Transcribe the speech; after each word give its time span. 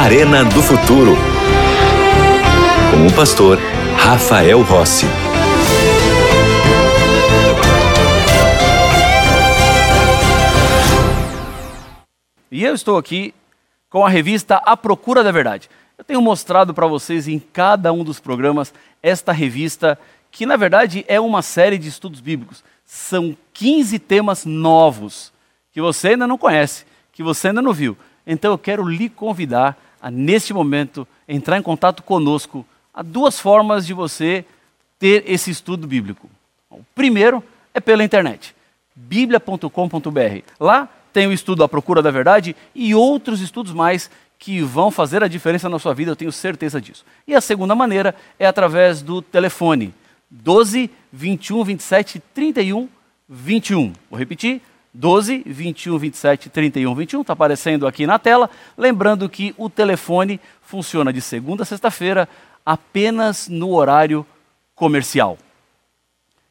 Arena 0.00 0.42
do 0.42 0.62
Futuro. 0.62 1.14
Com 2.90 3.06
o 3.06 3.14
pastor 3.14 3.58
Rafael 3.98 4.62
Rossi. 4.62 5.04
E 12.50 12.64
eu 12.64 12.72
estou 12.72 12.96
aqui 12.96 13.34
com 13.90 14.02
a 14.02 14.08
revista 14.08 14.56
A 14.64 14.74
Procura 14.74 15.22
da 15.22 15.30
Verdade. 15.30 15.68
Eu 15.98 16.04
tenho 16.04 16.22
mostrado 16.22 16.72
para 16.72 16.86
vocês 16.86 17.28
em 17.28 17.38
cada 17.38 17.92
um 17.92 18.02
dos 18.02 18.18
programas 18.18 18.72
esta 19.02 19.32
revista, 19.32 19.98
que 20.30 20.46
na 20.46 20.56
verdade 20.56 21.04
é 21.08 21.20
uma 21.20 21.42
série 21.42 21.76
de 21.76 21.88
estudos 21.88 22.20
bíblicos. 22.20 22.64
São 22.86 23.36
15 23.52 23.98
temas 23.98 24.46
novos 24.46 25.30
que 25.70 25.80
você 25.82 26.08
ainda 26.08 26.26
não 26.26 26.38
conhece, 26.38 26.86
que 27.12 27.22
você 27.22 27.48
ainda 27.48 27.60
não 27.60 27.74
viu. 27.74 27.98
Então 28.26 28.50
eu 28.50 28.58
quero 28.58 28.82
lhe 28.88 29.10
convidar 29.10 29.76
a, 30.00 30.10
neste 30.10 30.52
momento, 30.52 31.06
entrar 31.28 31.58
em 31.58 31.62
contato 31.62 32.02
conosco. 32.02 32.66
Há 32.92 33.02
duas 33.02 33.38
formas 33.38 33.86
de 33.86 33.92
você 33.92 34.44
ter 34.98 35.24
esse 35.26 35.50
estudo 35.50 35.86
bíblico. 35.86 36.28
O 36.70 36.84
primeiro 36.94 37.42
é 37.74 37.80
pela 37.80 38.04
internet, 38.04 38.54
biblia.com.br. 38.94 40.42
Lá 40.58 40.88
tem 41.12 41.26
o 41.26 41.32
estudo 41.32 41.64
A 41.64 41.68
Procura 41.68 42.02
da 42.02 42.10
Verdade 42.10 42.54
e 42.74 42.94
outros 42.94 43.40
estudos 43.40 43.72
mais 43.72 44.10
que 44.38 44.62
vão 44.62 44.90
fazer 44.90 45.22
a 45.22 45.28
diferença 45.28 45.68
na 45.68 45.78
sua 45.78 45.92
vida, 45.92 46.12
eu 46.12 46.16
tenho 46.16 46.32
certeza 46.32 46.80
disso. 46.80 47.04
E 47.28 47.34
a 47.34 47.40
segunda 47.42 47.74
maneira 47.74 48.14
é 48.38 48.46
através 48.46 49.02
do 49.02 49.20
telefone 49.20 49.92
12 50.30 50.90
21 51.12 51.64
27 51.64 52.22
31 52.32 52.88
21. 53.28 53.92
Vou 54.08 54.18
repetir, 54.18 54.62
12 54.92 55.42
21 55.46 55.98
27 55.98 56.50
31 56.50 56.94
21, 56.94 57.20
está 57.20 57.32
aparecendo 57.32 57.86
aqui 57.86 58.06
na 58.06 58.18
tela. 58.18 58.50
Lembrando 58.76 59.28
que 59.28 59.54
o 59.56 59.70
telefone 59.70 60.40
funciona 60.62 61.12
de 61.12 61.20
segunda 61.20 61.62
a 61.62 61.66
sexta-feira 61.66 62.28
apenas 62.64 63.48
no 63.48 63.72
horário 63.74 64.26
comercial. 64.74 65.38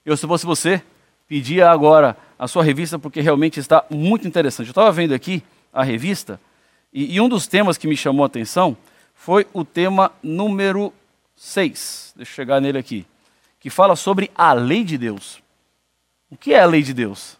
Eu, 0.05 0.16
se 0.16 0.25
fosse 0.25 0.45
você, 0.45 0.81
pedia 1.28 1.69
agora 1.69 2.17
a 2.38 2.47
sua 2.47 2.63
revista 2.63 2.97
porque 2.97 3.22
realmente 3.22 3.59
está 3.59 3.83
muito 3.89 4.28
interessante. 4.28 4.67
Eu 4.67 4.72
estava 4.72 4.91
vendo 4.91 5.13
aqui 5.13 5.44
a 5.73 5.83
revista 5.83 6.39
e, 6.91 7.16
e, 7.16 7.22
um 7.22 7.30
dos 7.30 7.45
temas 7.45 7.78
que 7.78 7.88
me 7.88 7.95
chamou 7.95 8.23
a 8.23 8.28
atenção 8.28 8.75
foi 9.13 9.45
o 9.53 9.63
tema 9.63 10.11
número 10.23 10.94
6. 11.35 12.13
Deixa 12.16 12.31
eu 12.31 12.35
chegar 12.35 12.59
nele 12.59 12.78
aqui. 12.78 13.06
Que 13.59 13.69
fala 13.69 13.95
sobre 13.95 14.31
a 14.33 14.53
lei 14.53 14.83
de 14.83 14.97
Deus. 14.97 15.41
O 16.30 16.38
que 16.38 16.53
é 16.53 16.61
a 16.61 16.66
lei 16.66 16.81
de 16.81 16.94
Deus? 16.94 17.38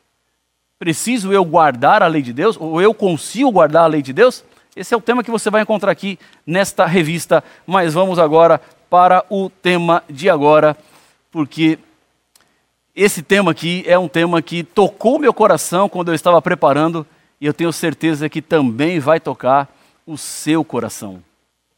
Preciso 0.80 1.34
eu 1.34 1.44
guardar 1.44 2.02
a 2.02 2.08
lei 2.08 2.22
de 2.22 2.32
Deus? 2.32 2.56
Ou 2.58 2.82
eu 2.82 2.94
consigo 2.94 3.52
guardar 3.52 3.84
a 3.84 3.88
lei 3.88 4.02
de 4.02 4.14
Deus? 4.14 4.46
Esse 4.74 4.94
é 4.94 4.98
o 4.98 5.02
tema 5.02 5.24
que 5.24 5.30
você 5.30 5.50
vai 5.50 5.62
encontrar 5.62 5.92
aqui 5.92 6.18
nesta 6.48 6.86
revista. 6.86 7.44
Mas 7.68 7.94
vamos 7.94 8.18
agora 8.18 8.62
para 8.90 9.26
o 9.30 9.50
tema 9.50 10.02
de 10.10 10.30
agora, 10.30 10.76
porque 11.30 11.78
esse 12.96 13.22
tema 13.22 13.52
aqui 13.52 13.84
é 13.86 14.00
um 14.00 14.08
tema 14.08 14.42
que 14.42 14.64
tocou 14.64 15.20
meu 15.20 15.34
coração 15.34 15.88
quando 15.88 16.08
eu 16.10 16.16
estava 16.16 16.42
preparando 16.42 17.06
e 17.40 17.46
eu 17.46 17.54
tenho 17.54 17.72
certeza 17.72 18.30
que 18.30 18.42
também 18.42 19.00
vai 19.00 19.20
tocar 19.20 19.70
o 20.08 20.18
seu 20.18 20.64
coração. 20.64 21.22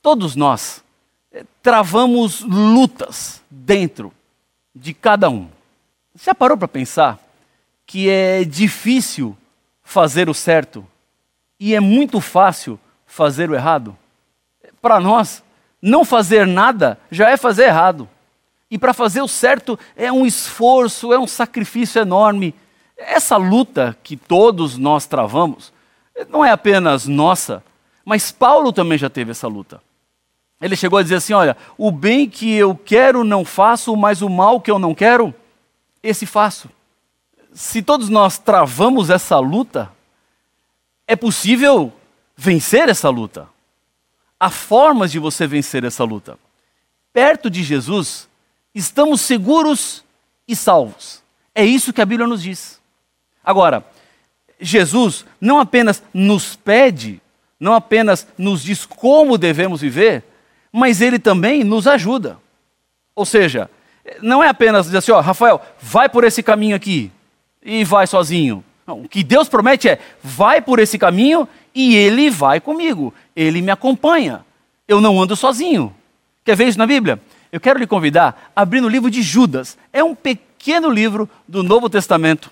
Todos 0.02 0.36
nós 0.36 0.84
eh, 1.32 1.44
travamos 1.62 2.42
lutas 2.42 3.42
dentro 3.50 4.14
de 4.74 4.94
cada 4.94 5.30
um. 5.30 5.48
Já 6.16 6.34
parou 6.34 6.58
para 6.58 6.68
pensar 6.68 7.20
que 7.92 8.10
é 8.10 8.46
difícil 8.46 9.36
fazer 9.84 10.30
o 10.30 10.34
certo 10.34 10.88
e 11.60 11.76
é 11.76 11.80
muito 11.82 12.22
fácil 12.22 12.80
fazer 13.06 13.50
o 13.50 13.54
errado? 13.54 13.98
Para 14.82 14.98
nós, 14.98 15.44
não 15.82 16.06
fazer 16.06 16.48
nada 16.48 16.98
já 17.12 17.30
é 17.30 17.36
fazer 17.36 17.66
errado. 17.66 18.08
E 18.70 18.78
para 18.78 18.94
fazer 18.94 19.22
o 19.22 19.28
certo 19.28 19.78
é 19.94 20.10
um 20.10 20.26
esforço, 20.26 21.12
é 21.12 21.20
um 21.20 21.28
sacrifício 21.28 22.00
enorme. 22.02 22.56
Essa 22.96 23.36
luta 23.36 23.98
que 24.02 24.16
todos 24.16 24.78
nós 24.78 25.06
travamos 25.06 25.74
não 26.30 26.46
é 26.46 26.52
apenas 26.52 27.08
nossa, 27.08 27.62
mas 28.06 28.32
Paulo 28.32 28.72
também 28.72 28.98
já 28.98 29.10
teve 29.10 29.32
essa 29.32 29.50
luta. 29.50 29.82
Ele 30.62 30.78
chegou 30.78 30.98
a 30.98 31.04
dizer 31.04 31.16
assim: 31.16 31.34
Olha, 31.34 31.58
o 31.78 31.92
bem 31.92 32.30
que 32.30 32.54
eu 32.54 32.74
quero 32.74 33.26
não 33.26 33.44
faço, 33.44 33.94
mas 33.98 34.22
o 34.22 34.30
mal 34.30 34.62
que 34.62 34.72
eu 34.72 34.80
não 34.80 34.96
quero, 34.96 35.36
esse 36.02 36.26
faço. 36.26 36.70
Se 37.54 37.82
todos 37.82 38.08
nós 38.08 38.38
travamos 38.38 39.10
essa 39.10 39.38
luta, 39.40 39.92
é 41.06 41.16
possível 41.16 41.92
vencer 42.36 42.88
essa 42.88 43.10
luta. 43.10 43.48
Há 44.40 44.50
formas 44.50 45.12
de 45.12 45.20
você 45.20 45.46
vencer 45.46 45.84
essa 45.84 46.04
luta. 46.04 46.40
Perto 47.12 47.50
de 47.50 47.64
Jesus, 47.64 48.30
estamos 48.74 49.22
seguros 49.22 50.04
e 50.48 50.56
salvos. 50.56 51.22
É 51.54 51.66
isso 51.66 51.92
que 51.92 52.02
a 52.02 52.06
Bíblia 52.06 52.28
nos 52.28 52.42
diz. 52.42 52.80
Agora, 53.44 53.86
Jesus 54.60 55.26
não 55.40 55.60
apenas 55.60 56.02
nos 56.14 56.56
pede, 56.56 57.22
não 57.60 57.74
apenas 57.74 58.26
nos 58.38 58.64
diz 58.64 58.86
como 58.86 59.38
devemos 59.38 59.82
viver, 59.82 60.24
mas 60.72 61.02
ele 61.02 61.20
também 61.20 61.64
nos 61.64 61.86
ajuda. 61.86 62.40
Ou 63.14 63.26
seja, 63.26 63.70
não 64.22 64.42
é 64.42 64.48
apenas 64.48 64.86
dizer 64.86 65.00
assim, 65.00 65.12
ó, 65.12 65.20
Rafael, 65.20 65.62
vai 65.82 66.08
por 66.08 66.24
esse 66.24 66.42
caminho 66.42 66.76
aqui 66.76 67.12
e 67.64 67.84
vai 67.84 68.08
sozinho. 68.08 68.64
Não, 68.86 69.02
o 69.02 69.10
que 69.10 69.24
Deus 69.24 69.48
promete 69.48 69.88
é, 69.90 70.00
vai 70.24 70.62
por 70.62 70.80
esse 70.80 70.98
caminho 70.98 71.48
e 71.74 71.96
ele 71.96 72.30
vai 72.30 72.60
comigo, 72.60 73.14
ele 73.36 73.62
me 73.62 73.72
acompanha. 73.72 74.46
Eu 74.88 75.00
não 75.00 75.22
ando 75.22 75.36
sozinho. 75.36 75.96
Quer 76.44 76.56
ver 76.56 76.68
isso 76.68 76.80
na 76.80 76.88
Bíblia? 76.88 77.20
eu 77.52 77.60
quero 77.60 77.78
lhe 77.78 77.86
convidar 77.86 78.52
a 78.56 78.62
abrir 78.62 78.80
no 78.80 78.88
livro 78.88 79.12
de 79.12 79.22
Judas. 79.22 79.78
É 79.92 80.04
um 80.04 80.16
pequeno 80.16 80.90
livro 80.90 81.30
do 81.48 81.62
Novo 81.62 81.90
Testamento. 81.90 82.50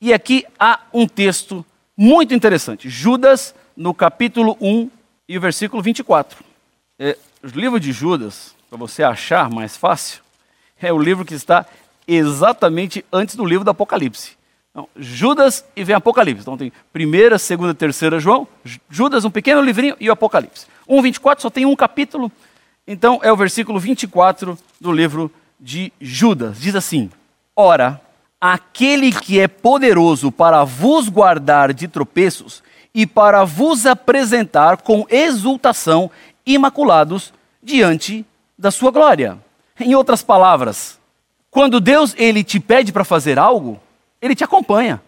E 0.00 0.12
aqui 0.12 0.46
há 0.58 0.80
um 0.94 1.08
texto 1.08 1.66
muito 1.96 2.32
interessante. 2.32 2.88
Judas, 2.88 3.54
no 3.76 3.92
capítulo 3.92 4.56
1 4.60 4.88
e 5.28 5.36
o 5.36 5.40
versículo 5.40 5.82
24. 5.82 6.44
É, 6.98 7.18
o 7.42 7.48
livro 7.48 7.80
de 7.80 7.90
Judas, 7.90 8.54
para 8.70 8.78
você 8.78 9.02
achar 9.02 9.50
mais 9.50 9.76
fácil, 9.76 10.22
é 10.80 10.92
o 10.92 10.98
livro 10.98 11.24
que 11.24 11.34
está 11.34 11.66
exatamente 12.06 13.04
antes 13.12 13.34
do 13.34 13.44
livro 13.44 13.64
do 13.64 13.70
Apocalipse. 13.70 14.37
Então, 14.78 14.88
Judas 14.96 15.64
e 15.74 15.82
vem 15.82 15.96
Apocalipse. 15.96 16.42
Então 16.42 16.56
tem 16.56 16.72
primeira, 16.92 17.36
segunda, 17.36 17.74
terceira 17.74 18.20
João, 18.20 18.46
Judas, 18.88 19.24
um 19.24 19.30
pequeno 19.30 19.60
livrinho 19.60 19.96
e 19.98 20.08
o 20.08 20.12
Apocalipse. 20.12 20.66
1, 20.88 21.02
24, 21.02 21.42
só 21.42 21.50
tem 21.50 21.66
um 21.66 21.74
capítulo. 21.74 22.30
Então 22.86 23.18
é 23.24 23.32
o 23.32 23.36
versículo 23.36 23.80
24 23.80 24.56
do 24.80 24.92
livro 24.92 25.32
de 25.58 25.92
Judas. 26.00 26.60
Diz 26.60 26.76
assim: 26.76 27.10
Ora, 27.56 28.00
aquele 28.40 29.10
que 29.10 29.40
é 29.40 29.48
poderoso 29.48 30.30
para 30.30 30.62
vos 30.62 31.08
guardar 31.08 31.74
de 31.74 31.88
tropeços 31.88 32.62
e 32.94 33.04
para 33.04 33.44
vos 33.44 33.84
apresentar 33.84 34.76
com 34.76 35.04
exultação 35.10 36.08
imaculados 36.46 37.32
diante 37.60 38.24
da 38.56 38.70
sua 38.70 38.92
glória. 38.92 39.38
Em 39.80 39.96
outras 39.96 40.22
palavras, 40.22 41.00
quando 41.50 41.80
Deus 41.80 42.14
ele 42.16 42.44
te 42.44 42.60
pede 42.60 42.92
para 42.92 43.02
fazer 43.02 43.40
algo, 43.40 43.80
ele 44.20 44.34
te 44.34 44.44
acompanha. 44.44 45.00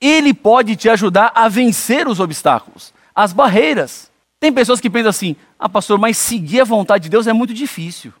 Ele 0.00 0.34
pode 0.34 0.76
te 0.76 0.88
ajudar 0.88 1.32
a 1.34 1.48
vencer 1.48 2.06
os 2.06 2.20
obstáculos, 2.20 2.92
as 3.14 3.32
barreiras. 3.32 4.10
Tem 4.38 4.52
pessoas 4.52 4.80
que 4.80 4.90
pensam 4.90 5.10
assim: 5.10 5.36
ah, 5.58 5.68
pastor, 5.68 5.98
mas 5.98 6.18
seguir 6.18 6.60
a 6.60 6.64
vontade 6.64 7.04
de 7.04 7.10
Deus 7.10 7.26
é 7.26 7.32
muito 7.32 7.54
difícil. 7.54 8.12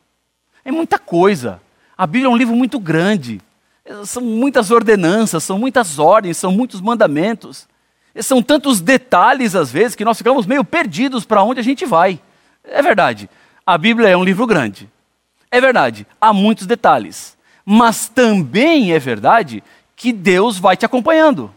É 0.64 0.72
muita 0.72 0.98
coisa. 0.98 1.60
A 1.96 2.06
Bíblia 2.06 2.26
é 2.26 2.30
um 2.30 2.36
livro 2.36 2.56
muito 2.56 2.78
grande. 2.78 3.40
São 4.04 4.22
muitas 4.22 4.70
ordenanças, 4.70 5.44
são 5.44 5.58
muitas 5.58 5.98
ordens, 5.98 6.38
são 6.38 6.50
muitos 6.50 6.80
mandamentos. 6.80 7.68
São 8.20 8.42
tantos 8.42 8.80
detalhes, 8.80 9.54
às 9.54 9.70
vezes, 9.70 9.94
que 9.94 10.04
nós 10.04 10.16
ficamos 10.16 10.46
meio 10.46 10.64
perdidos 10.64 11.24
para 11.24 11.42
onde 11.42 11.60
a 11.60 11.64
gente 11.64 11.84
vai. 11.84 12.20
É 12.62 12.80
verdade. 12.80 13.28
A 13.66 13.76
Bíblia 13.76 14.08
é 14.08 14.16
um 14.16 14.24
livro 14.24 14.46
grande. 14.46 14.88
É 15.50 15.60
verdade. 15.60 16.06
Há 16.20 16.32
muitos 16.32 16.66
detalhes. 16.66 17.36
Mas 17.64 18.08
também 18.08 18.92
é 18.92 18.98
verdade 18.98 19.62
que 19.96 20.12
Deus 20.12 20.58
vai 20.58 20.76
te 20.76 20.84
acompanhando. 20.84 21.52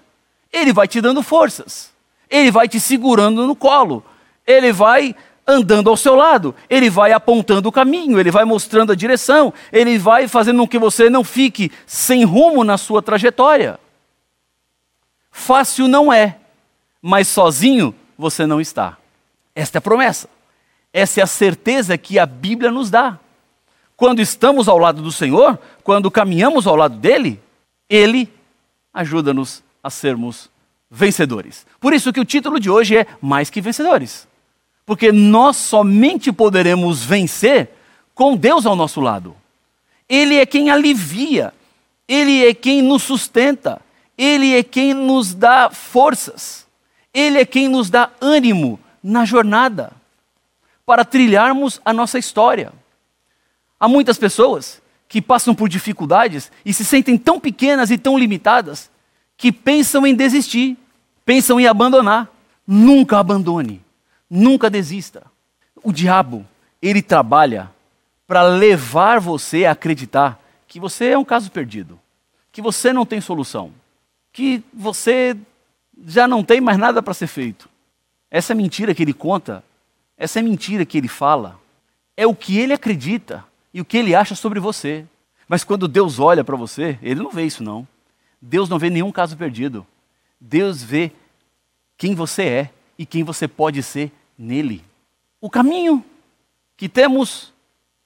Ele 0.52 0.74
vai 0.74 0.88
te 0.88 1.02
dando 1.02 1.22
forças. 1.22 1.92
Ele 2.30 2.52
vai 2.52 2.68
te 2.68 2.80
segurando 2.80 3.48
no 3.48 3.56
colo 3.56 4.04
ele 4.48 4.72
vai 4.72 5.14
andando 5.46 5.90
ao 5.90 5.98
seu 5.98 6.16
lado, 6.16 6.56
ele 6.70 6.90
vai 6.90 7.12
apontando 7.12 7.70
o 7.70 7.72
caminho, 7.72 8.20
ele 8.20 8.32
vai 8.32 8.46
mostrando 8.46 8.94
a 8.94 8.96
direção, 8.96 9.54
ele 9.72 9.98
vai 9.98 10.28
fazendo 10.28 10.60
com 10.60 10.68
que 10.68 10.80
você 10.80 11.10
não 11.10 11.24
fique 11.24 11.72
sem 11.86 12.24
rumo 12.24 12.64
na 12.64 12.78
sua 12.78 13.02
trajetória. 13.02 13.80
Fácil 15.32 15.88
não 15.88 16.12
é, 16.12 16.38
mas 17.02 17.28
sozinho 17.28 17.94
você 18.18 18.46
não 18.46 18.60
está. 18.60 18.98
Esta 19.54 19.78
é 19.78 19.80
a 19.80 19.82
promessa. 19.82 20.30
Essa 20.92 21.20
é 21.20 21.24
a 21.24 21.28
certeza 21.28 21.98
que 21.98 22.18
a 22.18 22.26
Bíblia 22.26 22.72
nos 22.72 22.90
dá. 22.90 23.20
Quando 23.96 24.22
estamos 24.22 24.68
ao 24.68 24.78
lado 24.78 25.02
do 25.02 25.12
Senhor, 25.12 25.60
quando 25.84 26.12
caminhamos 26.12 26.68
ao 26.68 26.76
lado 26.76 26.96
dele, 26.96 27.40
ele 27.90 28.32
ajuda-nos 28.94 29.64
a 29.84 29.90
sermos 29.90 30.50
vencedores. 30.90 31.66
Por 31.80 31.94
isso 31.94 32.12
que 32.12 32.20
o 32.20 32.26
título 32.26 32.60
de 32.60 32.70
hoje 32.70 32.98
é 32.98 33.08
Mais 33.22 33.50
que 33.50 33.62
Vencedores. 33.62 34.28
Porque 34.86 35.12
nós 35.12 35.58
somente 35.58 36.32
poderemos 36.32 37.04
vencer 37.04 37.70
com 38.16 38.36
Deus 38.36 38.66
ao 38.66 38.76
nosso 38.76 39.02
lado. 39.02 39.36
Ele 40.08 40.36
é 40.36 40.46
quem 40.46 40.70
alivia, 40.70 41.54
ele 42.08 42.46
é 42.46 42.54
quem 42.54 42.82
nos 42.82 43.04
sustenta, 43.04 43.82
ele 44.18 44.56
é 44.56 44.64
quem 44.64 44.94
nos 44.94 45.34
dá 45.34 45.70
forças, 45.70 46.66
ele 47.14 47.38
é 47.38 47.46
quem 47.46 47.68
nos 47.68 47.90
dá 47.90 48.10
ânimo 48.22 48.80
na 49.04 49.26
jornada 49.26 49.92
para 50.86 51.04
trilharmos 51.04 51.82
a 51.84 51.92
nossa 51.92 52.18
história. 52.18 52.72
Há 53.80 53.88
muitas 53.88 54.18
pessoas 54.18 54.82
que 55.08 55.22
passam 55.22 55.56
por 55.56 55.70
dificuldades 55.70 56.52
e 56.66 56.74
se 56.74 56.84
sentem 56.84 57.18
tão 57.18 57.40
pequenas 57.40 57.92
e 57.92 57.98
tão 57.98 58.18
limitadas 58.18 58.90
que 59.38 59.52
pensam 59.52 60.06
em 60.06 60.16
desistir, 60.16 60.78
pensam 61.26 61.60
em 61.60 61.68
abandonar. 61.68 62.30
Nunca 62.66 63.18
abandone, 63.18 63.82
nunca 64.30 64.70
desista. 64.70 65.24
O 65.82 65.94
diabo, 65.94 66.46
ele 66.82 67.02
trabalha 67.02 67.72
para 68.26 68.44
levar 68.44 69.22
você 69.22 69.64
a 69.64 69.72
acreditar 69.72 70.38
que 70.68 70.80
você 70.80 71.06
é 71.06 71.18
um 71.18 71.24
caso 71.24 71.50
perdido, 71.50 71.98
que 72.52 72.62
você 72.62 72.92
não 72.92 73.06
tem 73.06 73.22
solução, 73.22 73.72
que 74.34 74.62
você 74.74 75.38
já 76.06 76.28
não 76.28 76.44
tem 76.44 76.60
mais 76.60 76.78
nada 76.78 77.02
para 77.02 77.14
ser 77.14 77.28
feito. 77.28 77.70
Essa 78.30 78.54
mentira 78.54 78.94
que 78.94 79.02
ele 79.02 79.14
conta, 79.14 79.64
essa 80.18 80.42
mentira 80.42 80.86
que 80.86 80.98
ele 80.98 81.08
fala, 81.08 81.58
é 82.18 82.28
o 82.28 82.36
que 82.36 82.58
ele 82.58 82.74
acredita 82.74 83.46
e 83.74 83.82
o 83.82 83.86
que 83.86 83.98
ele 83.98 84.16
acha 84.16 84.36
sobre 84.36 84.60
você. 84.60 85.06
Mas 85.48 85.64
quando 85.64 85.88
Deus 85.88 86.20
olha 86.20 86.44
para 86.44 86.56
você, 86.56 86.98
ele 87.02 87.22
não 87.22 87.32
vê 87.32 87.46
isso 87.46 87.64
não. 87.64 87.88
Deus 88.42 88.70
não 88.70 88.78
vê 88.78 88.90
nenhum 88.90 89.12
caso 89.12 89.38
perdido. 89.38 89.86
Deus 90.40 90.84
vê 90.84 91.12
quem 91.98 92.14
você 92.14 92.44
é 92.44 92.70
e 92.98 93.06
quem 93.06 93.24
você 93.24 93.48
pode 93.48 93.82
ser 93.82 94.12
nele. 94.38 94.84
O 95.42 95.50
caminho 95.50 96.04
que 96.76 96.88
temos 96.88 97.54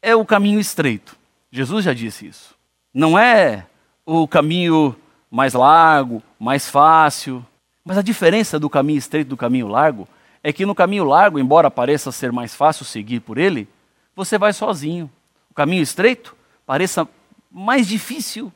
é 0.02 0.16
o 0.16 0.26
caminho 0.26 0.60
estreito. 0.60 1.18
Jesus 1.52 1.84
já 1.84 1.94
disse 1.94 2.28
isso. 2.28 2.56
Não 2.94 3.18
é 3.18 3.66
o 4.06 4.28
caminho 4.28 4.96
mais 5.30 5.54
largo, 5.54 6.22
mais 6.40 6.70
fácil. 6.70 7.46
Mas 7.84 7.98
a 7.98 8.02
diferença 8.02 8.60
do 8.60 8.70
caminho 8.70 8.98
estreito 8.98 9.30
do 9.30 9.38
caminho 9.38 9.68
largo 9.68 10.08
é 10.44 10.52
que 10.52 10.66
no 10.66 10.76
caminho 10.76 11.04
largo, 11.04 11.40
embora 11.40 11.70
pareça 11.70 12.12
ser 12.12 12.32
mais 12.32 12.56
fácil 12.56 12.86
seguir 12.86 13.20
por 13.20 13.38
ele, 13.38 13.68
você 14.16 14.38
vai 14.38 14.54
sozinho. 14.54 15.10
O 15.52 15.54
caminho 15.54 15.84
estreito 15.84 16.34
pareça 16.66 17.06
mais 17.52 17.86
difícil, 17.86 18.52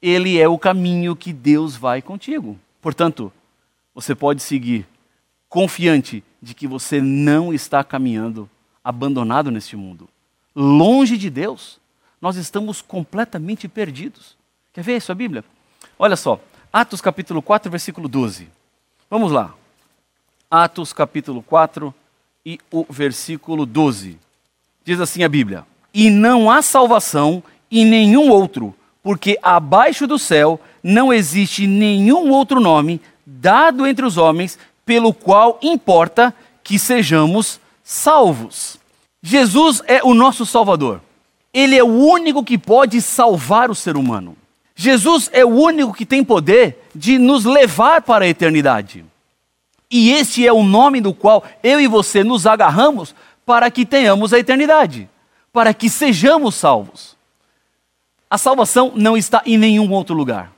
ele 0.00 0.38
é 0.38 0.46
o 0.46 0.56
caminho 0.56 1.16
que 1.16 1.32
Deus 1.32 1.74
vai 1.74 2.00
contigo. 2.00 2.56
Portanto, 2.80 3.32
você 3.92 4.14
pode 4.14 4.40
seguir 4.40 4.86
confiante 5.48 6.22
de 6.40 6.54
que 6.54 6.68
você 6.68 7.00
não 7.00 7.52
está 7.52 7.82
caminhando 7.82 8.48
abandonado 8.84 9.50
neste 9.50 9.74
mundo. 9.76 10.08
Longe 10.54 11.18
de 11.18 11.28
Deus, 11.28 11.80
nós 12.20 12.36
estamos 12.36 12.80
completamente 12.80 13.66
perdidos. 13.66 14.36
Quer 14.72 14.82
ver 14.82 14.98
isso 14.98 15.10
a 15.10 15.14
Bíblia? 15.14 15.44
Olha 15.98 16.14
só, 16.14 16.40
Atos 16.72 17.00
capítulo 17.00 17.42
4, 17.42 17.68
versículo 17.68 18.08
12. 18.08 18.48
Vamos 19.10 19.32
lá. 19.32 19.52
Atos 20.48 20.92
capítulo 20.92 21.42
4 21.42 21.92
e 22.44 22.60
o 22.70 22.86
versículo 22.88 23.66
12. 23.66 24.18
Diz 24.84 25.00
assim 25.00 25.24
a 25.24 25.28
Bíblia: 25.28 25.66
E 25.92 26.10
não 26.10 26.50
há 26.50 26.62
salvação 26.62 27.42
em 27.70 27.84
nenhum 27.84 28.30
outro, 28.30 28.74
porque 29.02 29.38
abaixo 29.42 30.06
do 30.06 30.18
céu 30.18 30.60
não 30.82 31.12
existe 31.12 31.66
nenhum 31.66 32.30
outro 32.30 32.60
nome 32.60 33.00
dado 33.26 33.86
entre 33.86 34.04
os 34.04 34.16
homens, 34.16 34.58
pelo 34.84 35.12
qual 35.12 35.58
importa 35.60 36.32
que 36.62 36.78
sejamos 36.78 37.60
salvos. 37.82 38.78
Jesus 39.22 39.82
é 39.86 40.00
o 40.02 40.14
nosso 40.14 40.46
Salvador. 40.46 41.00
Ele 41.52 41.76
é 41.76 41.82
o 41.82 41.86
único 41.86 42.44
que 42.44 42.56
pode 42.56 43.00
salvar 43.00 43.70
o 43.70 43.74
ser 43.74 43.96
humano. 43.96 44.36
Jesus 44.74 45.30
é 45.32 45.44
o 45.44 45.48
único 45.48 45.94
que 45.94 46.04
tem 46.04 46.22
poder 46.22 46.86
de 46.94 47.18
nos 47.18 47.44
levar 47.44 48.02
para 48.02 48.24
a 48.24 48.28
eternidade. 48.28 49.04
E 49.90 50.12
este 50.12 50.46
é 50.46 50.52
o 50.52 50.62
nome 50.62 51.00
do 51.00 51.14
qual 51.14 51.42
eu 51.62 51.80
e 51.80 51.86
você 51.86 52.22
nos 52.22 52.46
agarramos 52.46 53.14
para 53.44 53.70
que 53.70 53.86
tenhamos 53.86 54.32
a 54.32 54.38
eternidade, 54.38 55.08
para 55.56 55.72
que 55.72 55.88
sejamos 55.88 56.54
salvos. 56.54 57.16
A 58.28 58.36
salvação 58.36 58.92
não 58.94 59.16
está 59.16 59.42
em 59.46 59.56
nenhum 59.56 59.90
outro 59.90 60.14
lugar. 60.14 60.52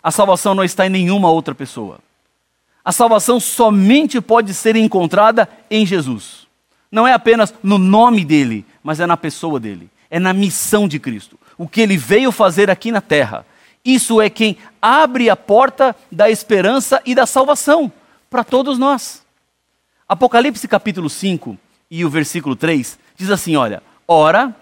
A 0.00 0.12
salvação 0.12 0.54
não 0.54 0.62
está 0.62 0.86
em 0.86 0.90
nenhuma 0.90 1.28
outra 1.28 1.56
pessoa. 1.56 1.98
A 2.84 2.92
salvação 2.92 3.40
somente 3.40 4.20
pode 4.20 4.54
ser 4.54 4.76
encontrada 4.76 5.48
em 5.68 5.84
Jesus. 5.84 6.46
Não 6.88 7.04
é 7.04 7.12
apenas 7.12 7.52
no 7.64 7.78
nome 7.78 8.24
dele, 8.24 8.64
mas 8.80 9.00
é 9.00 9.06
na 9.06 9.16
pessoa 9.16 9.58
dele. 9.58 9.90
É 10.08 10.20
na 10.20 10.32
missão 10.32 10.86
de 10.86 11.00
Cristo. 11.00 11.36
O 11.58 11.66
que 11.66 11.80
ele 11.80 11.96
veio 11.96 12.30
fazer 12.30 12.70
aqui 12.70 12.92
na 12.92 13.00
terra. 13.00 13.44
Isso 13.84 14.20
é 14.20 14.30
quem 14.30 14.56
abre 14.80 15.28
a 15.28 15.34
porta 15.34 15.96
da 16.12 16.30
esperança 16.30 17.02
e 17.04 17.12
da 17.12 17.26
salvação 17.26 17.90
para 18.30 18.44
todos 18.44 18.78
nós. 18.78 19.24
Apocalipse 20.08 20.68
capítulo 20.68 21.10
5 21.10 21.58
e 21.90 22.04
o 22.04 22.08
versículo 22.08 22.54
3 22.54 23.00
diz 23.16 23.30
assim: 23.30 23.56
Olha, 23.56 23.82
ora, 24.06 24.54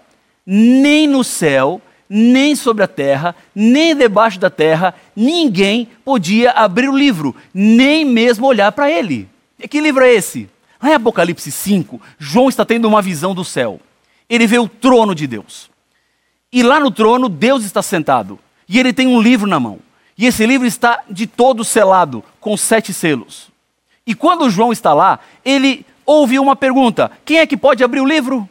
nem 0.45 1.07
no 1.07 1.23
céu, 1.23 1.81
nem 2.09 2.55
sobre 2.55 2.83
a 2.83 2.87
terra, 2.87 3.35
nem 3.55 3.95
debaixo 3.95 4.39
da 4.39 4.49
terra, 4.49 4.93
ninguém 5.15 5.87
podia 6.05 6.51
abrir 6.51 6.89
o 6.89 6.97
livro, 6.97 7.35
nem 7.53 8.05
mesmo 8.05 8.45
olhar 8.45 8.71
para 8.71 8.91
ele. 8.91 9.27
E 9.59 9.67
que 9.67 9.79
livro 9.79 10.03
é 10.03 10.13
esse? 10.13 10.49
Lá 10.81 10.89
em 10.89 10.93
Apocalipse 10.93 11.51
5, 11.51 12.01
João 12.19 12.49
está 12.49 12.65
tendo 12.65 12.87
uma 12.87 13.01
visão 13.01 13.33
do 13.33 13.43
céu. 13.43 13.79
Ele 14.29 14.45
vê 14.45 14.59
o 14.59 14.67
trono 14.67 15.15
de 15.15 15.25
Deus. 15.25 15.69
E 16.51 16.61
lá 16.61 16.79
no 16.79 16.91
trono, 16.91 17.29
Deus 17.29 17.63
está 17.63 17.81
sentado. 17.81 18.37
E 18.67 18.79
ele 18.79 18.93
tem 18.93 19.07
um 19.07 19.21
livro 19.21 19.47
na 19.47 19.59
mão. 19.59 19.79
E 20.17 20.25
esse 20.25 20.45
livro 20.45 20.67
está 20.67 21.01
de 21.09 21.25
todo 21.25 21.63
selado, 21.63 22.23
com 22.39 22.55
sete 22.55 22.93
selos. 22.93 23.49
E 24.05 24.13
quando 24.13 24.49
João 24.49 24.71
está 24.71 24.93
lá, 24.93 25.19
ele 25.43 25.85
ouve 26.05 26.37
uma 26.37 26.55
pergunta: 26.55 27.09
quem 27.25 27.37
é 27.37 27.47
que 27.47 27.57
pode 27.57 27.83
abrir 27.83 28.01
o 28.01 28.05
livro? 28.05 28.47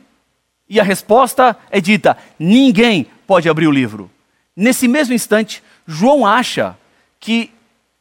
E 0.69 0.81
a 0.81 0.85
resposta 0.85 1.57
é 1.71 1.81
dita: 1.81 2.17
ninguém 2.39 3.07
pode 3.27 3.49
abrir 3.49 3.67
o 3.67 3.73
livro. 3.73 4.11
Nesse 4.57 4.87
mesmo 4.87 5.15
instante, 5.15 5.63
João 5.87 6.27
acha 6.27 6.77
que 7.19 7.51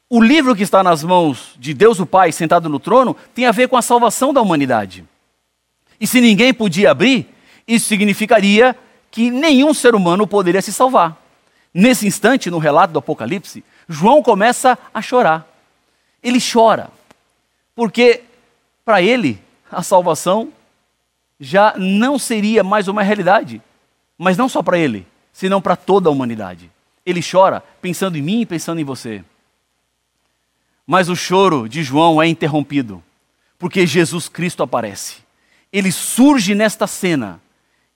o 0.10 0.22
livro 0.22 0.56
que 0.56 0.64
está 0.64 0.84
nas 0.84 1.04
mãos 1.04 1.56
de 1.58 1.74
Deus 1.74 2.00
o 2.00 2.06
Pai, 2.06 2.32
sentado 2.32 2.68
no 2.68 2.80
trono, 2.80 3.16
tem 3.34 3.46
a 3.46 3.52
ver 3.52 3.70
com 3.70 3.78
a 3.78 3.82
salvação 3.82 4.34
da 4.34 4.42
humanidade. 4.42 5.06
E 6.00 6.06
se 6.06 6.20
ninguém 6.20 6.54
podia 6.54 6.92
abrir, 6.92 7.34
isso 7.68 7.88
significaria 7.88 8.76
que 9.10 9.32
nenhum 9.32 9.74
ser 9.74 9.96
humano 9.96 10.28
poderia 10.28 10.62
se 10.62 10.74
salvar. 10.74 11.18
Nesse 11.74 12.06
instante, 12.06 12.50
no 12.50 12.58
relato 12.58 12.92
do 12.92 13.00
Apocalipse, 13.00 13.64
João 13.88 14.22
começa 14.22 14.78
a 14.94 15.02
chorar. 15.02 15.48
Ele 16.22 16.40
chora, 16.42 16.90
porque 17.76 18.24
para 18.84 19.02
ele 19.02 19.42
a 19.72 19.82
salvação 19.82 20.52
já 21.44 21.74
não 21.76 22.20
seria 22.20 22.64
mais 22.64 22.88
uma 22.88 23.02
realidade. 23.02 23.60
Mas 24.16 24.38
não 24.38 24.48
só 24.48 24.62
para 24.62 24.78
ele, 24.78 25.08
senão 25.34 25.60
para 25.60 25.76
toda 25.76 26.08
a 26.08 26.12
humanidade. 26.12 26.70
Ele 27.04 27.20
chora 27.20 27.64
pensando 27.82 28.16
em 28.16 28.22
mim 28.22 28.42
e 28.42 28.46
pensando 28.46 28.80
em 28.80 28.84
você. 28.84 29.24
Mas 30.86 31.10
o 31.10 31.16
choro 31.16 31.68
de 31.68 31.82
João 31.82 32.22
é 32.22 32.28
interrompido, 32.28 33.04
porque 33.58 33.88
Jesus 33.88 34.30
Cristo 34.30 34.62
aparece. 34.62 35.18
Ele 35.74 35.92
surge 35.92 36.54
nesta 36.54 36.86
cena 36.86 37.42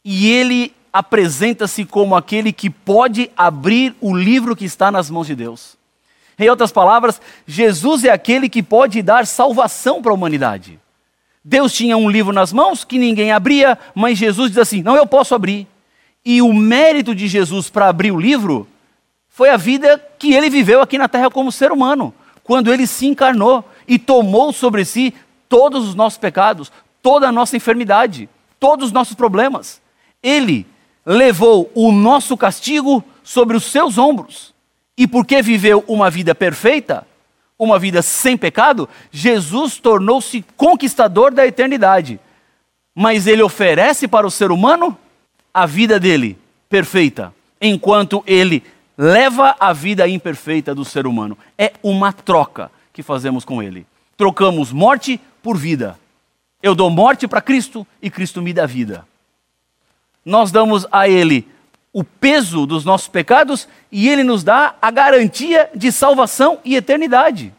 e 0.04 0.32
ele 0.32 0.74
apresenta-se 0.92 1.86
como 1.86 2.16
aquele 2.16 2.52
que 2.52 2.70
pode 2.70 3.30
abrir 3.38 3.96
o 4.02 4.16
livro 4.16 4.56
que 4.56 4.66
está 4.66 4.90
nas 4.90 5.10
mãos 5.10 5.28
de 5.28 5.36
Deus. 5.36 5.78
Em 6.40 6.50
outras 6.50 6.72
palavras, 6.72 7.22
Jesus 7.46 8.06
é 8.06 8.10
aquele 8.10 8.50
que 8.50 8.64
pode 8.64 9.04
dar 9.04 9.28
salvação 9.28 10.02
para 10.02 10.12
a 10.12 10.16
humanidade. 10.16 10.80
Deus 11.48 11.72
tinha 11.72 11.96
um 11.96 12.10
livro 12.10 12.34
nas 12.34 12.52
mãos 12.52 12.84
que 12.84 12.98
ninguém 12.98 13.32
abria, 13.32 13.78
mas 13.94 14.18
Jesus 14.18 14.50
diz 14.50 14.58
assim: 14.58 14.82
Não, 14.82 14.96
eu 14.96 15.06
posso 15.06 15.36
abrir. 15.36 15.68
E 16.26 16.42
o 16.42 16.52
mérito 16.52 17.14
de 17.14 17.28
Jesus 17.28 17.70
para 17.70 17.88
abrir 17.88 18.12
o 18.12 18.20
livro 18.20 18.68
foi 19.30 19.52
a 19.52 19.58
vida 19.58 20.04
que 20.18 20.34
ele 20.34 20.50
viveu 20.50 20.82
aqui 20.82 20.98
na 20.98 21.08
terra 21.08 21.30
como 21.30 21.52
ser 21.52 21.72
humano, 21.72 22.12
quando 22.44 22.74
ele 22.74 22.88
se 22.88 23.06
encarnou 23.06 23.64
e 23.88 24.00
tomou 24.00 24.52
sobre 24.52 24.84
si 24.84 25.14
todos 25.48 25.88
os 25.88 25.94
nossos 25.94 26.18
pecados, 26.18 26.72
toda 27.00 27.28
a 27.28 27.32
nossa 27.32 27.56
enfermidade, 27.56 28.28
todos 28.60 28.88
os 28.88 28.92
nossos 28.92 29.14
problemas. 29.14 29.80
Ele 30.24 30.66
levou 31.06 31.70
o 31.76 31.92
nosso 31.92 32.36
castigo 32.36 33.04
sobre 33.24 33.56
os 33.56 33.66
seus 33.66 34.00
ombros. 34.00 34.52
E 34.98 35.06
porque 35.06 35.44
viveu 35.44 35.84
uma 35.88 36.10
vida 36.10 36.34
perfeita, 36.34 37.06
uma 37.58 37.80
vida 37.80 38.02
sem 38.02 38.38
pecado, 38.38 38.88
Jesus 39.12 39.78
tornou-se 39.78 40.44
conquistador 40.58 41.32
da 41.32 41.46
eternidade. 41.46 42.20
Mas 42.94 43.28
ele 43.28 43.42
oferece 43.42 44.08
para 44.08 44.28
o 44.28 44.32
ser 44.32 44.52
humano 44.52 44.98
a 45.54 45.66
vida 45.66 46.00
dele 46.00 46.38
perfeita, 46.70 47.34
enquanto 47.62 48.24
ele 48.28 48.64
leva 48.98 49.56
a 49.60 49.74
vida 49.74 50.08
imperfeita 50.08 50.74
do 50.74 50.86
ser 50.86 51.08
humano. 51.08 51.38
É 51.58 51.74
uma 51.84 52.12
troca 52.12 52.72
que 52.94 53.04
fazemos 53.04 53.44
com 53.46 53.62
ele. 53.62 53.86
Trocamos 54.18 54.72
morte 54.72 55.20
por 55.42 55.58
vida. 55.58 56.00
Eu 56.62 56.74
dou 56.74 56.90
morte 56.90 57.28
para 57.28 57.42
Cristo 57.42 57.86
e 58.02 58.10
Cristo 58.10 58.42
me 58.42 58.54
dá 58.54 58.66
vida. 58.66 59.06
Nós 60.26 60.52
damos 60.52 60.88
a 60.92 61.08
Ele 61.08 61.48
o 61.96 62.04
peso 62.04 62.66
dos 62.66 62.84
nossos 62.84 63.08
pecados 63.08 63.70
e 63.90 64.10
Ele 64.10 64.22
nos 64.22 64.44
dá 64.44 64.76
a 64.82 64.92
garantia 64.92 65.70
de 65.74 65.94
salvação 65.94 66.60
e 66.66 66.76
eternidade. 66.76 67.54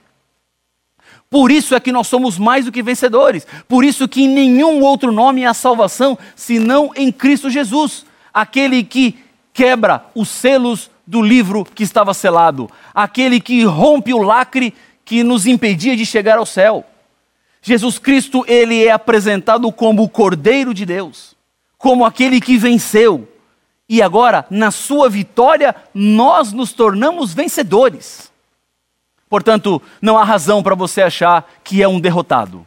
Por 1.30 1.50
isso 1.50 1.74
é 1.74 1.80
que 1.80 1.90
nós 1.90 2.06
somos 2.06 2.38
mais 2.38 2.66
do 2.66 2.70
que 2.70 2.82
vencedores. 2.82 3.46
Por 3.66 3.82
isso 3.82 4.06
que 4.06 4.24
em 4.24 4.28
nenhum 4.28 4.82
outro 4.82 5.10
nome 5.10 5.46
há 5.46 5.54
salvação 5.54 6.18
senão 6.34 6.90
em 6.94 7.10
Cristo 7.10 7.48
Jesus, 7.48 8.04
aquele 8.34 8.84
que 8.84 9.18
quebra 9.54 10.04
os 10.14 10.28
selos 10.28 10.90
do 11.06 11.22
livro 11.22 11.64
que 11.64 11.82
estava 11.82 12.12
selado, 12.12 12.68
aquele 12.94 13.40
que 13.40 13.64
rompe 13.64 14.12
o 14.12 14.22
lacre 14.22 14.74
que 15.02 15.22
nos 15.22 15.46
impedia 15.46 15.96
de 15.96 16.04
chegar 16.04 16.36
ao 16.36 16.44
céu. 16.44 16.84
Jesus 17.62 17.98
Cristo, 17.98 18.44
ele 18.46 18.84
é 18.84 18.90
apresentado 18.90 19.72
como 19.72 20.02
o 20.02 20.10
Cordeiro 20.10 20.74
de 20.74 20.84
Deus, 20.84 21.34
como 21.78 22.04
aquele 22.04 22.38
que 22.38 22.58
venceu. 22.58 23.26
E 23.88 24.02
agora, 24.02 24.44
na 24.50 24.70
sua 24.70 25.08
vitória, 25.08 25.74
nós 25.94 26.52
nos 26.52 26.72
tornamos 26.72 27.32
vencedores. 27.32 28.32
Portanto, 29.28 29.80
não 30.00 30.18
há 30.18 30.24
razão 30.24 30.62
para 30.62 30.74
você 30.74 31.02
achar 31.02 31.48
que 31.62 31.82
é 31.82 31.88
um 31.88 32.00
derrotado. 32.00 32.66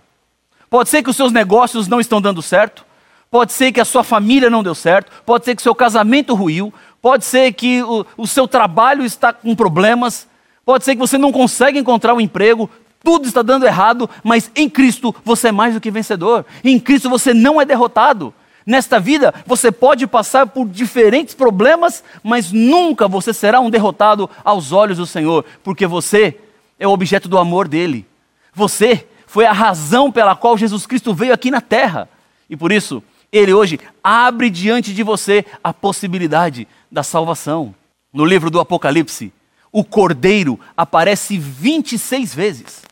Pode 0.70 0.90
ser 0.90 1.04
que 1.04 1.10
os 1.10 1.16
seus 1.16 1.32
negócios 1.32 1.88
não 1.88 2.00
estão 2.00 2.22
dando 2.22 2.42
certo, 2.42 2.86
pode 3.32 3.54
ser 3.54 3.72
que 3.72 3.82
a 3.82 3.86
sua 3.86 4.04
família 4.04 4.50
não 4.50 4.64
deu 4.64 4.76
certo, 4.76 5.12
pode 5.26 5.46
ser 5.46 5.56
que 5.56 5.62
o 5.62 5.64
seu 5.64 5.76
casamento 5.76 6.36
ruiu, 6.36 6.74
pode 7.02 7.26
ser 7.26 7.52
que 7.54 7.82
o, 7.84 8.06
o 8.18 8.28
seu 8.28 8.48
trabalho 8.48 9.04
está 9.04 9.34
com 9.34 9.56
problemas, 9.56 10.28
pode 10.66 10.84
ser 10.84 10.94
que 10.94 11.02
você 11.02 11.18
não 11.18 11.32
consegue 11.32 11.80
encontrar 11.80 12.14
um 12.14 12.22
emprego, 12.22 12.70
tudo 13.04 13.28
está 13.28 13.42
dando 13.42 13.66
errado, 13.66 14.10
mas 14.24 14.52
em 14.56 14.70
Cristo 14.70 15.16
você 15.24 15.48
é 15.48 15.52
mais 15.52 15.74
do 15.74 15.82
que 15.82 15.90
vencedor. 15.90 16.46
Em 16.64 16.80
Cristo 16.80 17.10
você 17.10 17.34
não 17.34 17.60
é 17.60 17.66
derrotado. 17.66 18.34
Nesta 18.70 19.00
vida 19.00 19.34
você 19.48 19.72
pode 19.72 20.06
passar 20.06 20.46
por 20.46 20.70
diferentes 20.70 21.34
problemas, 21.34 22.04
mas 22.22 22.52
nunca 22.52 23.08
você 23.08 23.34
será 23.34 23.60
um 23.60 23.68
derrotado 23.68 24.30
aos 24.44 24.72
olhos 24.72 25.00
do 25.00 25.08
Senhor, 25.08 25.44
porque 25.64 25.88
você 25.88 26.38
é 26.78 26.88
o 26.88 26.92
objeto 26.92 27.28
do 27.28 27.40
amor 27.40 27.68
dele. 27.68 28.06
Você 28.54 29.08
foi 29.26 29.48
a 29.48 29.52
razão 29.52 30.12
pela 30.12 30.36
qual 30.36 30.56
Jesus 30.56 30.86
Cristo 30.86 31.16
veio 31.16 31.34
aqui 31.34 31.50
na 31.50 31.62
terra. 31.62 32.08
E 32.48 32.56
por 32.56 32.72
isso, 32.72 33.02
ele 33.32 33.52
hoje 33.52 33.80
abre 34.04 34.52
diante 34.52 34.94
de 34.94 35.02
você 35.02 35.44
a 35.64 35.74
possibilidade 35.74 36.68
da 36.92 37.02
salvação. 37.02 37.74
No 38.14 38.24
livro 38.24 38.52
do 38.52 38.60
Apocalipse, 38.60 39.34
o 39.72 39.84
cordeiro 39.84 40.60
aparece 40.78 41.40
26 41.40 42.36
vezes. 42.36 42.84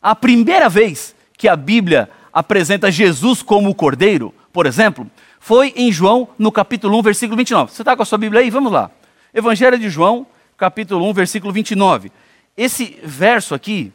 A 0.00 0.14
primeira 0.14 0.70
vez 0.70 1.14
que 1.36 1.46
a 1.46 1.54
Bíblia 1.54 2.08
apresenta 2.32 2.90
Jesus 2.90 3.42
como 3.42 3.68
o 3.68 3.74
cordeiro, 3.74 4.32
por 4.50 4.64
exemplo, 4.64 5.06
foi 5.46 5.72
em 5.76 5.92
João, 5.92 6.28
no 6.36 6.50
capítulo 6.50 6.98
1, 6.98 7.02
versículo 7.02 7.36
29. 7.36 7.70
Você 7.70 7.82
está 7.82 7.94
com 7.94 8.02
a 8.02 8.04
sua 8.04 8.18
Bíblia 8.18 8.40
aí? 8.40 8.50
Vamos 8.50 8.72
lá. 8.72 8.90
Evangelho 9.32 9.78
de 9.78 9.88
João, 9.88 10.26
capítulo 10.56 11.08
1, 11.08 11.12
versículo 11.12 11.52
29. 11.52 12.10
Esse 12.56 12.98
verso 13.04 13.54
aqui 13.54 13.92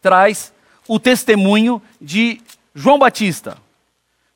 traz 0.00 0.54
o 0.88 0.98
testemunho 0.98 1.82
de 2.00 2.40
João 2.74 2.98
Batista. 2.98 3.58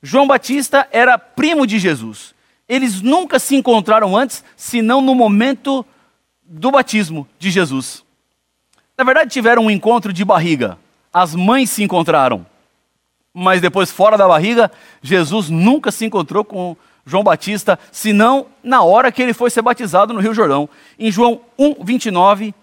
João 0.03 0.27
Batista 0.27 0.87
era 0.93 1.17
primo 1.17 1.67
de 1.67 1.79
Jesus. 1.79 2.35
Eles 2.69 3.01
nunca 3.01 3.39
se 3.39 3.57
encontraram 3.57 4.15
antes, 4.15 4.45
senão 4.55 5.01
no 5.01 5.15
momento 5.15 5.87
do 6.45 6.71
batismo 6.71 7.27
de 7.39 7.51
Jesus. 7.51 8.05
Na 8.95 9.05
verdade, 9.05 9.31
tiveram 9.31 9.65
um 9.65 9.71
encontro 9.71 10.13
de 10.13 10.23
barriga. 10.23 10.77
As 11.11 11.35
mães 11.35 11.71
se 11.71 11.83
encontraram. 11.83 12.45
Mas 13.43 13.63
depois, 13.63 13.91
fora 13.91 14.19
da 14.19 14.29
barriga, 14.29 14.71
Jesus 15.01 15.49
nunca 15.49 15.91
se 15.91 16.05
encontrou 16.05 16.45
com 16.45 16.77
João 17.07 17.25
Batista, 17.25 17.79
senão 17.91 18.49
na 18.63 18.83
hora 18.83 19.11
que 19.11 19.23
ele 19.23 19.33
foi 19.33 19.49
ser 19.49 19.63
batizado 19.63 20.13
no 20.13 20.21
Rio 20.21 20.35
Jordão. 20.35 20.69
Em 20.99 21.11
João 21.11 21.41
1, 21.59 21.83
29, 21.83 22.55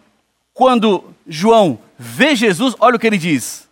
quando 0.54 1.04
João 1.28 1.80
vê 1.98 2.36
Jesus, 2.36 2.76
olha 2.80 2.96
o 2.96 3.00
que 3.00 3.08
ele 3.08 3.18
diz: 3.18 3.68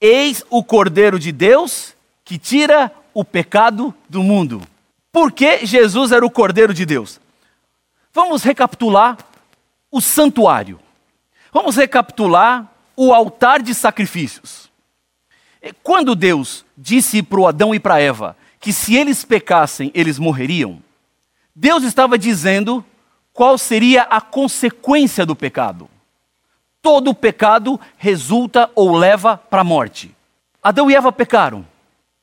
Eis 0.00 0.42
o 0.48 0.64
Cordeiro 0.64 1.18
de 1.18 1.30
Deus 1.30 1.94
que 2.24 2.38
tira 2.38 2.90
o 3.12 3.22
pecado 3.22 3.94
do 4.08 4.22
mundo. 4.22 4.62
Por 5.12 5.32
que 5.32 5.66
Jesus 5.66 6.10
era 6.10 6.24
o 6.24 6.30
Cordeiro 6.30 6.72
de 6.72 6.86
Deus? 6.86 7.20
Vamos 8.14 8.42
recapitular 8.42 9.18
o 9.90 10.00
santuário. 10.00 10.80
Vamos 11.52 11.76
recapitular 11.76 12.66
o 12.96 13.12
altar 13.12 13.60
de 13.60 13.74
sacrifícios. 13.74 14.65
Quando 15.82 16.14
Deus 16.14 16.64
disse 16.76 17.22
para 17.22 17.48
Adão 17.48 17.74
e 17.74 17.80
para 17.80 18.00
Eva 18.00 18.36
que 18.60 18.72
se 18.72 18.96
eles 18.96 19.24
pecassem, 19.24 19.90
eles 19.94 20.18
morreriam, 20.18 20.82
Deus 21.54 21.84
estava 21.84 22.18
dizendo 22.18 22.84
qual 23.32 23.56
seria 23.56 24.02
a 24.02 24.20
consequência 24.20 25.24
do 25.24 25.36
pecado 25.36 25.88
todo 26.86 27.12
pecado 27.12 27.80
resulta 27.98 28.70
ou 28.72 28.94
leva 28.94 29.36
para 29.36 29.62
a 29.62 29.64
morte. 29.64 30.14
Adão 30.62 30.88
e 30.88 30.94
Eva 30.94 31.10
pecaram. 31.10 31.66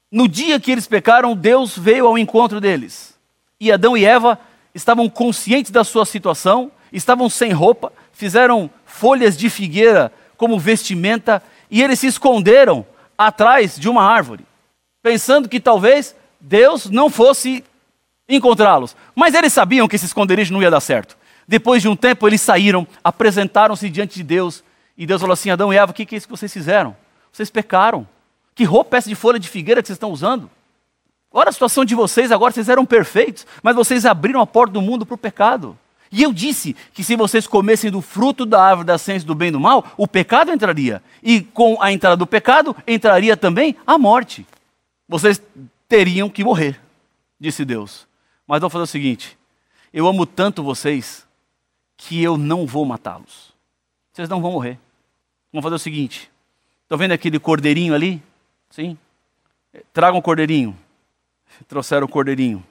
No 0.09 0.25
dia 0.25 0.57
que 0.57 0.71
eles 0.71 0.87
pecaram, 0.87 1.35
Deus 1.35 1.77
veio 1.77 2.07
ao 2.07 2.17
encontro 2.17 2.61
deles. 2.61 3.13
E 3.59 3.69
Adão 3.73 3.97
e 3.97 4.05
Eva 4.05 4.39
estavam 4.73 5.09
conscientes 5.09 5.69
da 5.69 5.83
sua 5.83 6.05
situação, 6.05 6.71
estavam 6.93 7.29
sem 7.29 7.51
roupa, 7.51 7.91
fizeram 8.13 8.69
folhas 8.85 9.35
de 9.35 9.49
figueira 9.49 10.13
como 10.37 10.57
vestimenta 10.57 11.43
e 11.69 11.83
eles 11.83 11.99
se 11.99 12.07
esconderam 12.07 12.85
atrás 13.17 13.77
de 13.77 13.89
uma 13.89 14.03
árvore, 14.03 14.45
pensando 15.01 15.49
que 15.49 15.59
talvez 15.59 16.15
Deus 16.39 16.89
não 16.89 17.09
fosse 17.09 17.63
encontrá-los. 18.27 18.95
Mas 19.15 19.33
eles 19.33 19.53
sabiam 19.53 19.87
que 19.87 19.95
esse 19.95 20.05
esconderijo 20.05 20.53
não 20.53 20.61
ia 20.61 20.71
dar 20.71 20.79
certo. 20.79 21.17
Depois 21.47 21.81
de 21.81 21.89
um 21.89 21.95
tempo, 21.95 22.27
eles 22.27 22.41
saíram, 22.41 22.87
apresentaram-se 23.03 23.89
diante 23.89 24.15
de 24.15 24.23
Deus. 24.23 24.63
E 24.97 25.05
Deus 25.05 25.21
falou 25.21 25.33
assim: 25.33 25.49
Adão 25.49 25.73
e 25.73 25.77
Eva, 25.77 25.91
o 25.91 25.95
que 25.95 26.15
é 26.15 26.17
isso 26.17 26.27
que 26.27 26.35
vocês 26.35 26.51
fizeram? 26.51 26.95
Vocês 27.31 27.49
pecaram. 27.49 28.07
Que 28.55 28.63
roupa 28.63 28.95
é 28.95 28.99
essa 28.99 29.09
de 29.09 29.15
folha 29.15 29.39
de 29.39 29.49
figueira 29.49 29.81
que 29.81 29.87
vocês 29.87 29.95
estão 29.95 30.11
usando? 30.11 30.49
Olha 31.31 31.49
a 31.49 31.51
situação 31.51 31.83
de 31.83 31.95
vocês, 31.95 32.31
agora 32.31 32.53
vocês 32.53 32.69
eram 32.69 32.85
perfeitos, 32.85 33.47
mas 33.63 33.75
vocês 33.75 34.05
abriram 34.05 34.39
a 34.39 34.45
porta 34.45 34.73
do 34.73 34.81
mundo 34.81 35.03
para 35.03 35.15
o 35.15 35.17
pecado. 35.17 35.77
E 36.15 36.21
eu 36.21 36.31
disse 36.31 36.75
que 36.93 37.03
se 37.03 37.15
vocês 37.15 37.47
comessem 37.47 37.89
do 37.89 37.99
fruto 37.99 38.45
da 38.45 38.63
árvore 38.63 38.85
da 38.85 38.99
ciência 38.99 39.25
do 39.25 39.33
bem 39.33 39.47
e 39.47 39.51
do 39.51 39.59
mal, 39.59 39.83
o 39.97 40.07
pecado 40.07 40.51
entraria. 40.51 41.01
E 41.23 41.41
com 41.41 41.81
a 41.81 41.91
entrada 41.91 42.15
do 42.15 42.27
pecado, 42.27 42.75
entraria 42.85 43.35
também 43.35 43.75
a 43.85 43.97
morte. 43.97 44.45
Vocês 45.09 45.41
teriam 45.89 46.29
que 46.29 46.43
morrer, 46.43 46.79
disse 47.39 47.65
Deus. 47.65 48.05
Mas 48.45 48.61
vou 48.61 48.69
fazer 48.69 48.83
o 48.83 48.87
seguinte: 48.87 49.35
eu 49.91 50.05
amo 50.05 50.27
tanto 50.27 50.61
vocês 50.61 51.25
que 51.97 52.21
eu 52.21 52.37
não 52.37 52.67
vou 52.67 52.85
matá-los. 52.85 53.51
Vocês 54.11 54.29
não 54.29 54.39
vão 54.39 54.51
morrer. 54.51 54.77
Vamos 55.51 55.63
fazer 55.63 55.75
o 55.77 55.79
seguinte: 55.79 56.29
estão 56.83 56.95
vendo 56.95 57.13
aquele 57.13 57.39
cordeirinho 57.39 57.95
ali? 57.95 58.21
Sim? 58.69 58.95
Tragam 59.91 60.19
o 60.19 60.21
cordeirinho. 60.21 60.77
Trouxeram 61.67 62.05
o 62.05 62.09
cordeirinho. 62.09 62.63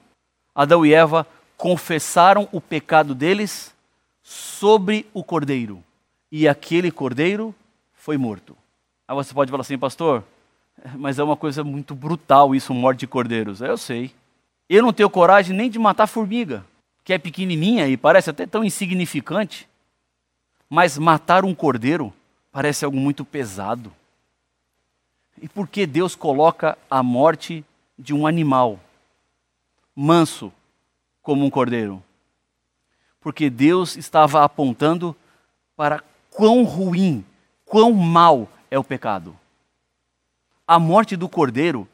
Adão 0.55 0.85
e 0.85 0.93
Eva 0.93 1.27
confessaram 1.63 2.49
o 2.51 2.59
pecado 2.59 3.15
deles 3.15 3.73
sobre 4.21 5.05
o 5.13 5.23
cordeiro. 5.23 5.81
E 6.29 6.45
aquele 6.45 6.91
cordeiro 6.91 7.55
foi 7.93 8.17
morto. 8.17 8.53
Aí 9.07 9.15
você 9.15 9.33
pode 9.33 9.49
falar 9.49 9.61
assim, 9.61 9.77
pastor, 9.77 10.25
mas 10.97 11.19
é 11.19 11.23
uma 11.23 11.37
coisa 11.37 11.63
muito 11.63 11.95
brutal 11.95 12.53
isso, 12.53 12.73
morte 12.73 12.99
de 12.99 13.07
cordeiros. 13.07 13.61
Eu 13.61 13.77
sei. 13.77 14.13
Eu 14.67 14.83
não 14.83 14.91
tenho 14.91 15.09
coragem 15.09 15.55
nem 15.55 15.69
de 15.69 15.79
matar 15.79 16.05
formiga 16.05 16.65
que 17.01 17.13
é 17.13 17.17
pequenininha 17.17 17.87
e 17.87 17.95
parece 17.95 18.29
até 18.29 18.45
tão 18.45 18.61
insignificante, 18.65 19.65
mas 20.69 20.97
matar 20.97 21.45
um 21.45 21.55
cordeiro 21.55 22.13
parece 22.51 22.83
algo 22.83 22.97
muito 22.97 23.23
pesado. 23.23 23.89
E 25.41 25.47
por 25.47 25.69
que 25.69 25.85
Deus 25.85 26.13
coloca 26.13 26.77
a 26.91 27.01
morte 27.01 27.63
de 27.97 28.13
um 28.13 28.27
animal 28.27 28.77
manso 29.95 30.51
como 31.23 31.45
um 31.45 31.49
cordeiro? 31.49 32.03
Porque 33.19 33.49
Deus 33.49 33.95
estava 33.95 34.43
apontando 34.43 35.15
para 35.75 36.03
quão 36.29 36.63
ruim, 36.63 37.25
quão 37.65 37.93
mal 37.93 38.49
é 38.69 38.77
o 38.77 38.83
pecado. 38.83 39.35
A 40.67 40.77
morte 40.77 41.15
do 41.15 41.29
cordeiro 41.29 41.87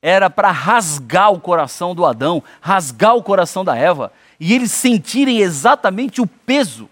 era 0.00 0.30
para 0.30 0.52
rasgar 0.52 1.32
o 1.32 1.40
coração 1.40 1.94
do 1.94 2.06
Adão, 2.06 2.42
rasgar 2.60 3.16
o 3.16 3.22
coração 3.22 3.64
da 3.64 3.76
Eva, 3.76 4.12
e 4.38 4.54
eles 4.54 4.70
sentirem 4.70 5.38
exatamente 5.38 6.20
o 6.20 6.26
peso 6.26 6.88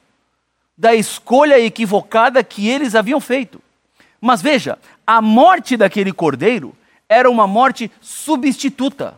da 0.76 0.94
escolha 0.94 1.60
equivocada 1.60 2.42
que 2.42 2.68
eles 2.68 2.96
haviam 2.96 3.20
feito. 3.20 3.62
Mas 4.20 4.42
veja, 4.42 4.78
a 5.06 5.22
morte 5.22 5.76
daquele 5.76 6.12
cordeiro 6.12 6.74
era 7.08 7.30
uma 7.30 7.46
morte 7.46 7.90
substituta, 8.00 9.14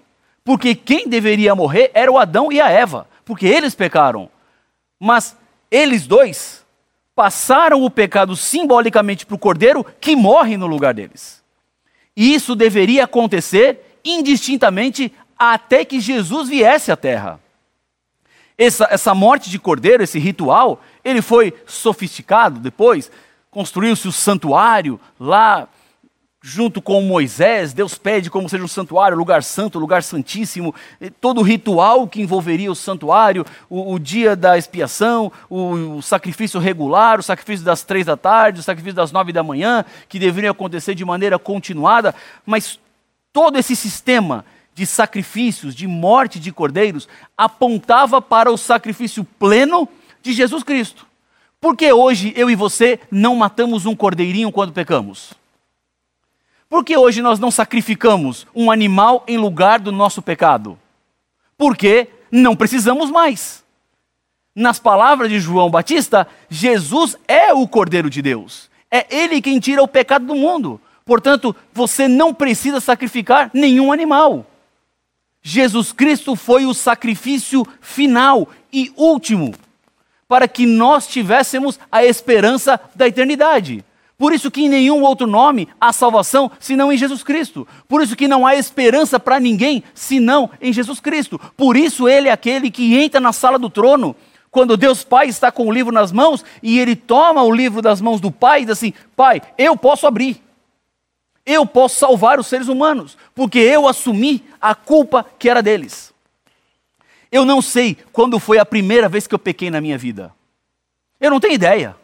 porque 0.47 0.77
quem 0.77 1.09
deveria 1.09 1.57
morrer 1.57 1.91
era 1.93 2.11
o 2.11 2.17
Adão 2.17 2.53
e 2.53 2.61
a 2.61 2.71
Eva, 2.71 3.09
porque 3.25 3.45
eles 3.47 3.75
pecaram. 3.75 4.31
Mas 4.99 5.37
eles 5.69 6.07
dois 6.07 6.65
passaram 7.17 7.83
o 7.83 7.91
pecado 7.91 8.37
simbolicamente 8.37 9.27
para 9.27 9.35
o 9.35 9.39
cordeiro 9.41 9.85
que 10.01 10.15
morre 10.15 10.57
no 10.57 10.69
lugar 10.69 10.95
deles. 10.95 11.43
E 12.17 12.33
isso 12.33 12.55
deveria 12.55 13.05
acontecer 13.05 13.99
indistintamente 14.05 15.13
até 15.37 15.85
que 15.85 15.99
Jesus 15.99 16.49
viesse 16.49 16.93
à 16.93 16.97
terra. 16.97 17.41
Essa, 18.57 18.87
essa 18.89 19.13
morte 19.17 19.51
de 19.51 19.59
cordeiro, 19.59 20.05
esse 20.05 20.21
ritual, 20.21 20.81
ele 21.05 21.23
foi 21.23 21.53
sofisticado 21.67 22.61
depois. 22.61 23.11
Construiu-se 23.51 24.07
o 24.07 24.13
santuário 24.13 25.01
lá 25.19 25.69
junto 26.49 26.81
com 26.81 27.01
Moisés, 27.01 27.73
Deus 27.73 27.99
pede 27.99 28.31
como 28.31 28.49
seja 28.49 28.63
o 28.63 28.69
santuário, 28.69 29.19
lugar 29.19 29.43
santo, 29.43 29.81
lugar 29.81 30.05
santíssimo, 30.05 30.73
todo 31.21 31.41
o 31.41 31.43
ritual 31.43 32.07
que 32.07 32.23
envolveria 32.23 32.71
o 32.71 32.75
santuário, 32.75 33.45
o, 33.69 33.95
o 33.95 33.99
dia 33.99 34.37
da 34.37 34.57
expiação, 34.57 35.33
o, 35.51 35.97
o, 35.97 36.03
sacrifício 36.03 36.61
regular, 36.61 37.19
o 37.19 37.23
sacrifício 37.23 37.65
das 37.65 37.83
três 37.83 38.07
da 38.07 38.17
tarde, 38.17 38.61
o 38.61 38.63
sacrifício 38.63 38.95
das 38.95 39.11
nove 39.11 39.33
da 39.33 39.43
manhã, 39.43 39.85
que 40.09 40.21
deveriam 40.21 40.53
acontecer 40.53 40.95
de 40.95 41.05
maneira 41.05 41.37
continuada, 41.37 42.15
mas 42.47 42.79
todo 43.33 43.59
esse 43.59 43.75
sistema 43.75 44.45
de 44.73 44.87
sacrifícios, 44.87 45.75
de 45.75 45.89
morte 45.89 46.39
de 46.39 46.53
cordeiros, 46.53 47.09
apontava 47.37 48.23
para 48.23 48.53
o 48.53 48.57
sacrifício 48.57 49.25
pleno 49.37 49.89
de 50.23 50.33
Jesus 50.33 50.63
Cristo. 50.63 51.09
Por 51.61 51.77
que 51.77 51.93
hoje 51.93 52.33
eu 52.37 52.49
e 52.49 52.55
você 52.55 53.01
não 53.11 53.35
matamos 53.35 53.85
um 53.85 53.97
cordeirinho 53.97 54.53
quando 54.53 54.73
pecamos? 54.73 55.35
Por 56.69 56.85
que 56.85 56.97
hoje 56.97 57.23
nós 57.23 57.39
não 57.39 57.51
sacrificamos 57.51 58.47
um 58.55 58.71
animal 58.71 59.25
em 59.27 59.39
lugar 59.39 59.79
do 59.79 59.93
nosso 59.93 60.21
pecado? 60.21 60.79
Porque 61.57 62.09
não 62.31 62.57
precisamos 62.57 63.11
mais. 63.11 63.65
Nas 64.55 64.79
palavras 64.79 65.31
de 65.31 65.39
João 65.39 65.71
Batista, 65.71 66.27
Jesus 66.49 67.17
é 67.29 67.53
o 67.53 67.69
Cordeiro 67.69 68.11
de 68.11 68.21
Deus. 68.21 68.71
É 68.91 69.07
Ele 69.15 69.43
quem 69.43 69.61
tira 69.61 69.83
o 69.83 69.89
pecado 69.89 70.27
do 70.27 70.35
mundo. 70.35 70.81
Portanto, 71.05 71.55
você 71.73 72.09
não 72.09 72.35
precisa 72.35 72.81
sacrificar 72.81 73.51
nenhum 73.55 73.93
animal. 73.93 74.45
Jesus 75.43 75.93
Cristo 75.93 76.35
foi 76.35 76.67
o 76.67 76.75
sacrifício 76.75 77.65
final 77.81 78.49
e 78.73 78.93
último 78.97 79.55
para 80.29 80.49
que 80.49 80.67
nós 80.67 81.07
tivéssemos 81.07 81.79
a 81.91 82.05
esperança 82.05 82.81
da 82.95 83.07
eternidade. 83.07 83.85
Por 84.19 84.33
isso 84.33 84.51
que 84.51 84.63
em 84.63 84.69
nenhum 84.69 85.03
outro 85.03 85.27
nome 85.27 85.69
há 85.79 85.93
salvação 85.93 86.51
senão 86.59 86.91
em 86.91 86.97
Jesus 86.97 87.23
Cristo. 87.23 87.69
Por 87.87 88.03
isso 88.03 88.17
que 88.17 88.27
não 88.27 88.47
há 88.47 88.55
esperança 88.55 89.21
para 89.21 89.39
ninguém 89.39 89.83
senão 89.95 90.49
em 90.61 90.73
Jesus 90.73 91.01
Cristo. 91.01 91.39
Por 91.57 91.77
isso 91.77 92.09
ele 92.09 92.29
é 92.29 92.33
aquele 92.33 92.71
que 92.71 92.97
entra 92.97 93.21
na 93.21 93.33
sala 93.33 93.59
do 93.59 93.69
trono 93.69 94.17
quando 94.51 94.77
Deus 94.77 95.05
Pai 95.05 95.29
está 95.29 95.53
com 95.53 95.67
o 95.67 95.73
livro 95.73 95.93
nas 95.93 96.13
mãos 96.13 96.43
e 96.63 96.79
ele 96.79 96.97
toma 96.97 97.43
o 97.43 97.53
livro 97.53 97.83
das 97.83 98.01
mãos 98.01 98.19
do 98.19 98.31
Pai 98.31 98.63
e 98.63 98.65
diz 98.65 98.73
assim: 98.73 98.95
Pai, 99.15 99.43
eu 99.59 99.77
posso 99.77 100.07
abrir. 100.07 100.43
Eu 101.45 101.67
posso 101.67 101.99
salvar 101.99 102.41
os 102.41 102.47
seres 102.47 102.67
humanos, 102.67 103.17
porque 103.35 103.59
eu 103.59 103.87
assumi 103.87 104.43
a 104.61 104.75
culpa 104.75 105.25
que 105.39 105.49
era 105.49 105.63
deles. 105.63 106.13
Eu 107.31 107.45
não 107.45 107.61
sei 107.61 107.99
quando 108.13 108.41
foi 108.41 108.59
a 108.59 108.65
primeira 108.65 109.09
vez 109.09 109.27
que 109.27 109.35
eu 109.35 109.39
pequei 109.39 109.71
na 109.71 109.81
minha 109.81 109.99
vida. 109.99 110.33
Eu 111.21 111.31
não 111.31 111.39
tenho 111.39 111.55
ideia 111.55 111.95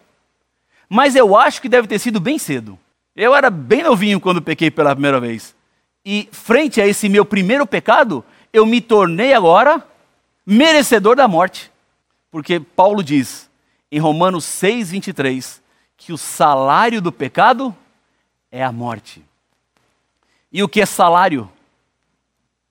mas 0.95 1.17
eu 1.17 1.35
acho 1.35 1.63
que 1.63 1.71
deve 1.71 1.89
ter 1.89 1.99
sido 1.99 2.21
bem 2.21 2.39
cedo. 2.39 2.79
Eu 3.17 3.35
era 3.35 3.49
bem 3.49 3.83
novinho 3.83 4.21
quando 4.21 4.43
pequei 4.43 4.71
pela 4.71 4.95
primeira 4.95 5.19
vez. 5.19 5.57
E 6.05 6.29
frente 6.31 6.83
a 6.83 6.87
esse 6.87 7.09
meu 7.09 7.25
primeiro 7.25 7.67
pecado, 7.67 8.23
eu 8.53 8.67
me 8.67 8.79
tornei 8.79 9.33
agora 9.33 9.83
merecedor 10.45 11.17
da 11.17 11.27
morte. 11.27 11.73
Porque 12.31 12.61
Paulo 12.61 13.03
diz 13.03 13.49
em 13.91 13.99
Romanos 13.99 14.45
6, 14.45 14.91
23, 14.91 15.63
que 15.97 16.13
o 16.13 16.19
salário 16.19 17.01
do 17.01 17.11
pecado 17.11 17.75
é 18.51 18.63
a 18.63 18.71
morte. 18.71 19.25
E 20.53 20.63
o 20.63 20.69
que 20.69 20.83
é 20.83 20.85
salário? 20.85 21.51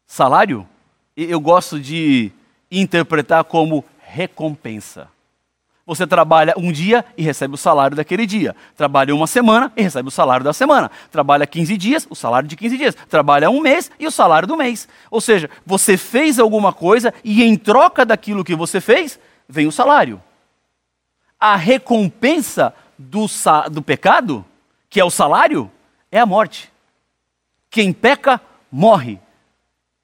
Salário, 0.05 0.69
eu 1.17 1.39
gosto 1.39 1.79
de 1.79 2.31
interpretar 2.69 3.43
como 3.45 3.83
recompensa. 3.97 5.09
Você 5.85 6.05
trabalha 6.05 6.53
um 6.57 6.71
dia 6.71 7.03
e 7.17 7.23
recebe 7.23 7.55
o 7.55 7.57
salário 7.57 7.97
daquele 7.97 8.27
dia. 8.27 8.55
Trabalha 8.77 9.15
uma 9.15 9.25
semana 9.25 9.71
e 9.75 9.81
recebe 9.81 10.07
o 10.07 10.11
salário 10.11 10.43
da 10.43 10.53
semana. 10.53 10.91
Trabalha 11.09 11.47
15 11.47 11.75
dias, 11.75 12.07
o 12.09 12.15
salário 12.15 12.47
de 12.47 12.55
15 12.55 12.77
dias. 12.77 12.95
Trabalha 13.09 13.49
um 13.49 13.59
mês 13.59 13.89
e 13.99 14.05
o 14.05 14.11
salário 14.11 14.47
do 14.47 14.55
mês. 14.55 14.87
Ou 15.09 15.19
seja, 15.19 15.49
você 15.65 15.97
fez 15.97 16.37
alguma 16.37 16.71
coisa 16.71 17.13
e 17.23 17.43
em 17.43 17.55
troca 17.55 18.05
daquilo 18.05 18.43
que 18.43 18.55
você 18.55 18.79
fez, 18.79 19.19
vem 19.49 19.65
o 19.65 19.71
salário. 19.71 20.21
A 21.39 21.55
recompensa 21.55 22.73
do, 22.97 23.25
do 23.71 23.81
pecado, 23.81 24.45
que 24.87 24.99
é 24.99 25.03
o 25.03 25.09
salário, 25.09 25.71
é 26.11 26.19
a 26.19 26.25
morte. 26.27 26.71
Quem 27.71 27.91
peca, 27.91 28.39
morre. 28.71 29.19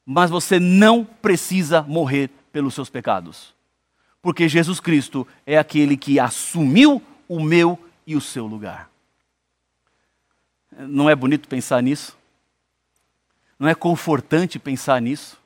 Mas 0.03 0.31
você 0.31 0.59
não 0.59 1.05
precisa 1.05 1.83
morrer 1.83 2.31
pelos 2.51 2.73
seus 2.73 2.89
pecados 2.89 3.56
porque 4.27 4.49
Jesus 4.49 4.81
Cristo 4.81 5.25
é 5.45 5.57
aquele 5.57 5.95
que 5.95 6.19
assumiu 6.19 7.01
o 7.29 7.39
meu 7.39 7.79
e 8.05 8.13
o 8.13 8.19
seu 8.19 8.45
lugar. 8.45 8.89
Não 10.77 11.09
é 11.09 11.15
bonito 11.15 11.47
pensar 11.47 11.81
nisso? 11.81 12.17
Não 13.57 13.69
é 13.69 13.73
confortante 13.73 14.59
pensar 14.59 15.01
nisso? 15.01 15.39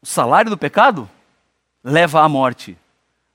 O 0.00 0.06
salário 0.06 0.48
do 0.48 0.56
pecado 0.56 1.10
leva 1.82 2.22
à 2.22 2.28
morte, 2.28 2.78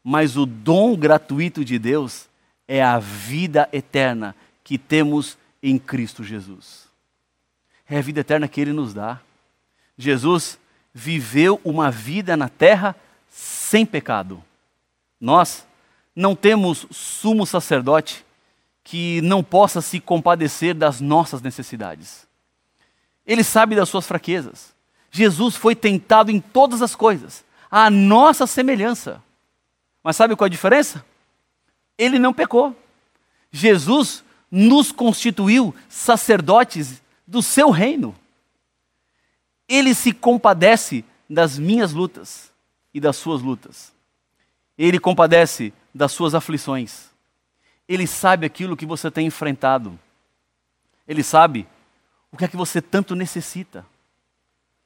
mas 0.02 0.38
o 0.38 0.45
dom 0.45 0.95
gratuito 0.95 1.65
de 1.65 1.78
Deus 1.78 2.30
é 2.65 2.82
a 2.82 3.00
vida 3.00 3.67
eterna 3.74 4.34
que 4.63 4.78
temos 4.78 5.38
em 5.62 5.78
Cristo 5.78 6.24
Jesus. 6.24 6.88
É 7.86 7.98
a 7.98 8.02
vida 8.02 8.21
eterna 8.21 8.48
que 8.48 8.62
Ele 8.62 8.71
nos 8.71 8.93
dá. 8.93 9.19
Jesus 9.98 10.58
viveu 10.93 11.60
uma 11.65 11.91
vida 11.91 12.38
na 12.38 12.48
terra 12.48 12.95
sem 13.36 13.86
pecado. 13.86 14.41
Nós 15.19 15.67
não 16.15 16.34
temos 16.34 16.88
sumo 16.89 17.45
sacerdote 17.45 18.26
que 18.82 19.19
não 19.24 19.43
possa 19.43 19.82
se 19.82 20.00
compadecer 20.00 20.74
das 20.74 21.02
nossas 21.02 21.41
necessidades. 21.41 22.26
Ele 23.28 23.43
sabe 23.43 23.76
das 23.76 23.89
suas 23.89 24.08
fraquezas. 24.08 24.74
Jesus 25.12 25.58
foi 25.58 25.76
tentado 25.76 26.32
em 26.32 26.39
todas 26.39 26.82
as 26.82 26.95
coisas, 26.95 27.43
à 27.69 27.89
nossa 27.89 28.48
semelhança. 28.48 29.21
Mas 30.02 30.15
sabe 30.15 30.34
qual 30.38 30.45
a 30.45 30.50
diferença? 30.50 31.04
Ele 31.98 32.17
não 32.17 32.34
pecou. 32.34 32.74
Jesus 33.52 34.24
nos 34.50 34.93
constituiu 34.93 35.76
sacerdotes 35.89 37.02
do 37.28 37.41
seu 37.41 37.69
reino. 37.69 38.15
Ele 39.67 39.93
se 39.93 40.13
compadece 40.13 41.04
das 41.30 41.60
minhas 41.60 41.91
lutas 41.91 42.55
e 42.96 43.00
das 43.02 43.18
suas 43.18 43.42
lutas. 43.42 43.92
Ele 44.78 44.98
compadece 44.98 45.74
das 45.94 46.14
suas 46.14 46.34
aflições. 46.34 47.10
Ele 47.90 48.08
sabe 48.08 48.46
aquilo 48.46 48.78
que 48.78 48.86
você 48.86 49.12
tem 49.12 49.28
enfrentado. 49.28 50.00
Ele 51.06 51.22
sabe 51.22 51.68
o 52.32 52.38
que 52.38 52.46
é 52.46 52.48
que 52.48 52.56
você 52.56 52.82
tanto 52.82 53.14
necessita. 53.14 53.86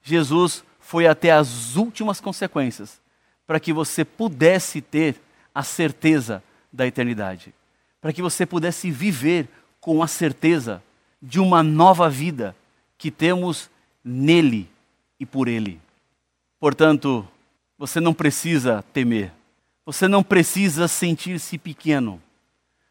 Jesus 0.02 0.64
foi 0.80 1.06
até 1.06 1.30
as 1.32 1.76
últimas 1.76 2.20
consequências 2.20 3.00
para 3.46 3.60
que 3.60 3.72
você 3.72 4.04
pudesse 4.04 4.82
ter 4.82 5.22
a 5.54 5.62
certeza 5.62 6.44
da 6.74 6.88
eternidade, 6.88 7.54
para 8.02 8.12
que 8.12 8.24
você 8.24 8.44
pudesse 8.44 8.90
viver 8.90 9.48
com 9.80 10.02
a 10.02 10.08
certeza 10.08 10.82
de 11.22 11.40
uma 11.40 11.62
nova 11.62 12.10
vida 12.10 12.56
que 12.98 13.12
temos 13.12 13.70
nele 14.04 14.68
e 15.20 15.28
por 15.28 15.48
ele. 15.48 15.80
Portanto, 16.60 17.28
você 17.80 18.02
não 18.02 18.14
precisa 18.14 18.84
temer. 18.92 19.32
Você 19.86 20.06
não 20.06 20.22
precisa 20.22 20.86
sentir-se 20.86 21.58
pequeno. 21.58 22.22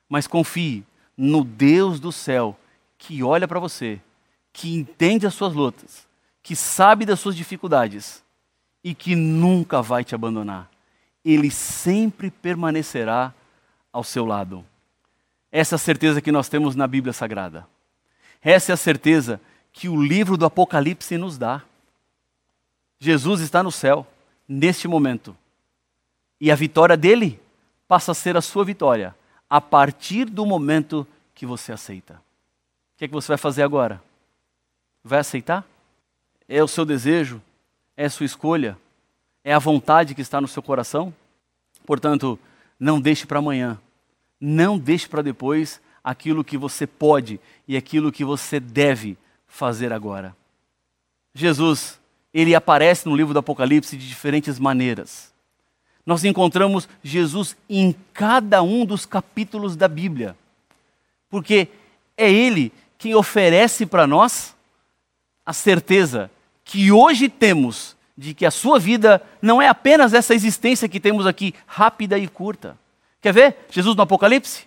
Mas 0.09 0.27
confie 0.27 0.83
no 1.15 1.45
Deus 1.45 2.01
do 2.01 2.11
céu 2.11 2.59
que 2.97 3.23
olha 3.23 3.47
para 3.47 3.61
você, 3.61 4.01
que 4.51 4.75
entende 4.75 5.27
as 5.27 5.35
suas 5.35 5.53
lutas, 5.53 6.09
que 6.43 6.57
sabe 6.57 7.05
das 7.05 7.21
suas 7.21 7.37
dificuldades 7.37 8.25
e 8.83 8.95
que 8.95 9.15
nunca 9.15 9.83
vai 9.83 10.03
te 10.03 10.15
abandonar. 10.15 10.71
Ele 11.23 11.51
sempre 11.51 12.31
permanecerá 12.31 13.35
ao 13.93 14.03
seu 14.03 14.25
lado. 14.25 14.65
Essa 15.53 15.75
é 15.75 15.77
a 15.77 15.79
certeza 15.79 16.23
que 16.23 16.33
nós 16.33 16.49
temos 16.49 16.75
na 16.75 16.87
Bíblia 16.87 17.13
Sagrada. 17.13 17.67
Essa 18.41 18.73
é 18.73 18.75
a 18.75 18.77
certeza 18.77 19.39
que 19.71 19.87
o 19.87 20.03
livro 20.03 20.39
do 20.39 20.47
Apocalipse 20.47 21.19
nos 21.19 21.37
dá. 21.37 21.63
Jesus 22.99 23.43
está 23.43 23.63
no 23.63 23.71
céu 23.71 24.07
neste 24.49 24.89
momento. 24.89 25.37
E 26.41 26.51
a 26.51 26.55
vitória 26.55 26.97
dele 26.97 27.41
passa 27.87 28.13
a 28.13 28.15
ser 28.15 28.37
a 28.37 28.41
sua 28.41 28.65
vitória 28.65 29.15
a 29.49 29.61
partir 29.61 30.25
do 30.25 30.47
momento 30.47 31.07
que 31.35 31.47
você 31.47 31.73
aceita. 31.73 32.15
O 32.15 32.99
que 32.99 33.05
é 33.05 33.09
que 33.09 33.15
você 33.15 33.29
vai 33.29 33.39
fazer 33.39 33.63
agora? 33.63 34.03
Vai 35.05 35.21
aceitar? 35.21 35.65
É 36.49 36.63
o 36.63 36.69
seu 36.69 36.85
desejo? 36.85 37.41
É 37.97 38.07
a 38.07 38.11
sua 38.11 38.27
escolha? 38.27 38.79
É 39.45 39.53
a 39.53 39.59
vontade 39.59 40.15
que 40.15 40.21
está 40.21 40.41
no 40.41 40.49
seu 40.49 40.63
coração? 40.63 41.15
Portanto, 41.87 42.39
não 42.79 43.01
deixe 43.01 43.27
para 43.27 43.39
amanhã, 43.39 43.81
não 44.41 44.79
deixe 44.79 45.09
para 45.09 45.23
depois 45.23 45.81
aquilo 46.03 46.45
que 46.45 46.57
você 46.57 46.87
pode 46.87 47.41
e 47.67 47.77
aquilo 47.77 48.13
que 48.13 48.25
você 48.25 48.61
deve 48.61 49.17
fazer 49.47 49.93
agora. 49.93 50.37
Jesus, 51.35 51.98
ele 52.33 52.55
aparece 52.55 53.09
no 53.09 53.17
livro 53.17 53.33
do 53.33 53.39
Apocalipse 53.39 53.97
de 53.97 54.09
diferentes 54.09 54.59
maneiras. 54.59 55.33
Nós 56.05 56.25
encontramos 56.25 56.89
Jesus 57.03 57.57
em 57.69 57.95
cada 58.13 58.63
um 58.63 58.85
dos 58.85 59.05
capítulos 59.05 59.77
da 59.77 59.89
Bíblia, 59.89 60.37
porque 61.29 61.69
é 62.17 62.31
ele 62.31 62.73
quem 62.97 63.15
oferece 63.15 63.87
para 63.87 64.07
nós 64.07 64.55
a 65.45 65.53
certeza 65.53 66.31
que 66.65 66.91
hoje 66.93 67.29
temos 67.29 67.97
de 68.17 68.35
que 68.35 68.45
a 68.45 68.51
sua 68.51 68.79
vida 68.79 69.23
não 69.41 69.63
é 69.63 69.69
apenas 69.69 70.13
essa 70.13 70.35
existência 70.35 70.89
que 70.89 70.99
temos 70.99 71.27
aqui, 71.27 71.55
rápida 71.67 72.19
e 72.19 72.27
curta. 72.27 72.77
Quer 73.21 73.33
ver? 73.33 73.57
Jesus 73.71 73.95
no 73.95 74.03
Apocalipse? 74.03 74.67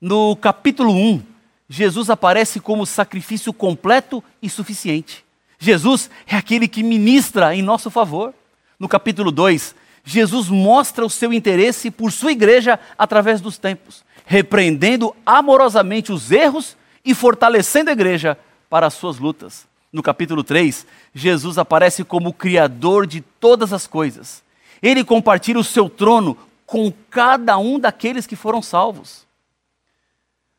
No 0.00 0.36
capítulo 0.36 0.92
1, 0.92 1.22
Jesus 1.68 2.10
aparece 2.10 2.60
como 2.60 2.86
sacrifício 2.86 3.52
completo 3.52 4.22
e 4.40 4.48
suficiente. 4.48 5.21
Jesus 5.62 6.10
é 6.26 6.34
aquele 6.34 6.66
que 6.66 6.82
ministra 6.82 7.54
em 7.54 7.62
nosso 7.62 7.88
favor. 7.88 8.34
No 8.80 8.88
capítulo 8.88 9.30
2, 9.30 9.76
Jesus 10.02 10.48
mostra 10.48 11.06
o 11.06 11.10
seu 11.10 11.32
interesse 11.32 11.88
por 11.88 12.10
sua 12.10 12.32
igreja 12.32 12.80
através 12.98 13.40
dos 13.40 13.58
tempos, 13.58 14.04
repreendendo 14.26 15.14
amorosamente 15.24 16.10
os 16.10 16.32
erros 16.32 16.76
e 17.04 17.14
fortalecendo 17.14 17.90
a 17.90 17.92
igreja 17.92 18.36
para 18.68 18.88
as 18.88 18.94
suas 18.94 19.20
lutas. 19.20 19.64
No 19.92 20.02
capítulo 20.02 20.42
3, 20.42 20.84
Jesus 21.14 21.56
aparece 21.58 22.02
como 22.02 22.30
o 22.30 22.34
Criador 22.34 23.06
de 23.06 23.20
todas 23.20 23.72
as 23.72 23.86
coisas. 23.86 24.42
Ele 24.82 25.04
compartilha 25.04 25.60
o 25.60 25.64
seu 25.64 25.88
trono 25.88 26.36
com 26.66 26.92
cada 27.08 27.56
um 27.56 27.78
daqueles 27.78 28.26
que 28.26 28.34
foram 28.34 28.60
salvos. 28.60 29.24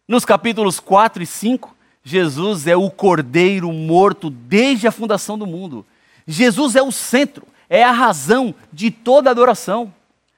Nos 0.07 0.23
capítulos 0.23 0.79
4 0.79 1.23
e 1.23 1.25
5, 1.25 1.75
Jesus 2.03 2.67
é 2.67 2.75
o 2.75 2.89
cordeiro 2.89 3.71
morto 3.71 4.29
desde 4.29 4.87
a 4.87 4.91
fundação 4.91 5.37
do 5.37 5.47
mundo. 5.47 5.85
Jesus 6.27 6.75
é 6.75 6.81
o 6.81 6.91
centro, 6.91 7.47
é 7.69 7.83
a 7.83 7.91
razão 7.91 8.53
de 8.71 8.91
toda 8.91 9.29
adoração. 9.29 9.93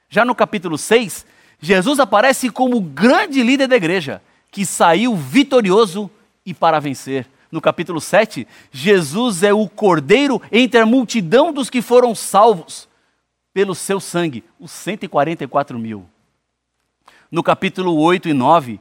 Já 0.07 0.23
no 0.23 0.35
capítulo 0.35 0.77
6, 0.77 1.25
Jesus 1.59 1.99
aparece 1.99 2.49
como 2.49 2.79
grande 2.79 3.41
líder 3.41 3.67
da 3.67 3.75
igreja, 3.75 4.21
que 4.51 4.65
saiu 4.65 5.15
vitorioso 5.15 6.09
e 6.45 6.53
para 6.53 6.79
vencer. 6.79 7.27
No 7.51 7.59
capítulo 7.59 7.99
7, 7.99 8.47
Jesus 8.71 9.41
é 9.41 9.53
o 9.53 9.67
cordeiro 9.67 10.41
entre 10.51 10.79
a 10.79 10.85
multidão 10.85 11.51
dos 11.51 11.69
que 11.69 11.81
foram 11.81 12.13
salvos 12.13 12.87
pelo 13.53 13.73
seu 13.73 13.99
sangue, 13.99 14.43
os 14.59 14.71
144 14.71 15.79
mil. 15.79 16.05
No 17.31 17.41
capítulo 17.41 17.95
8 17.95 18.29
e 18.29 18.33
9, 18.33 18.79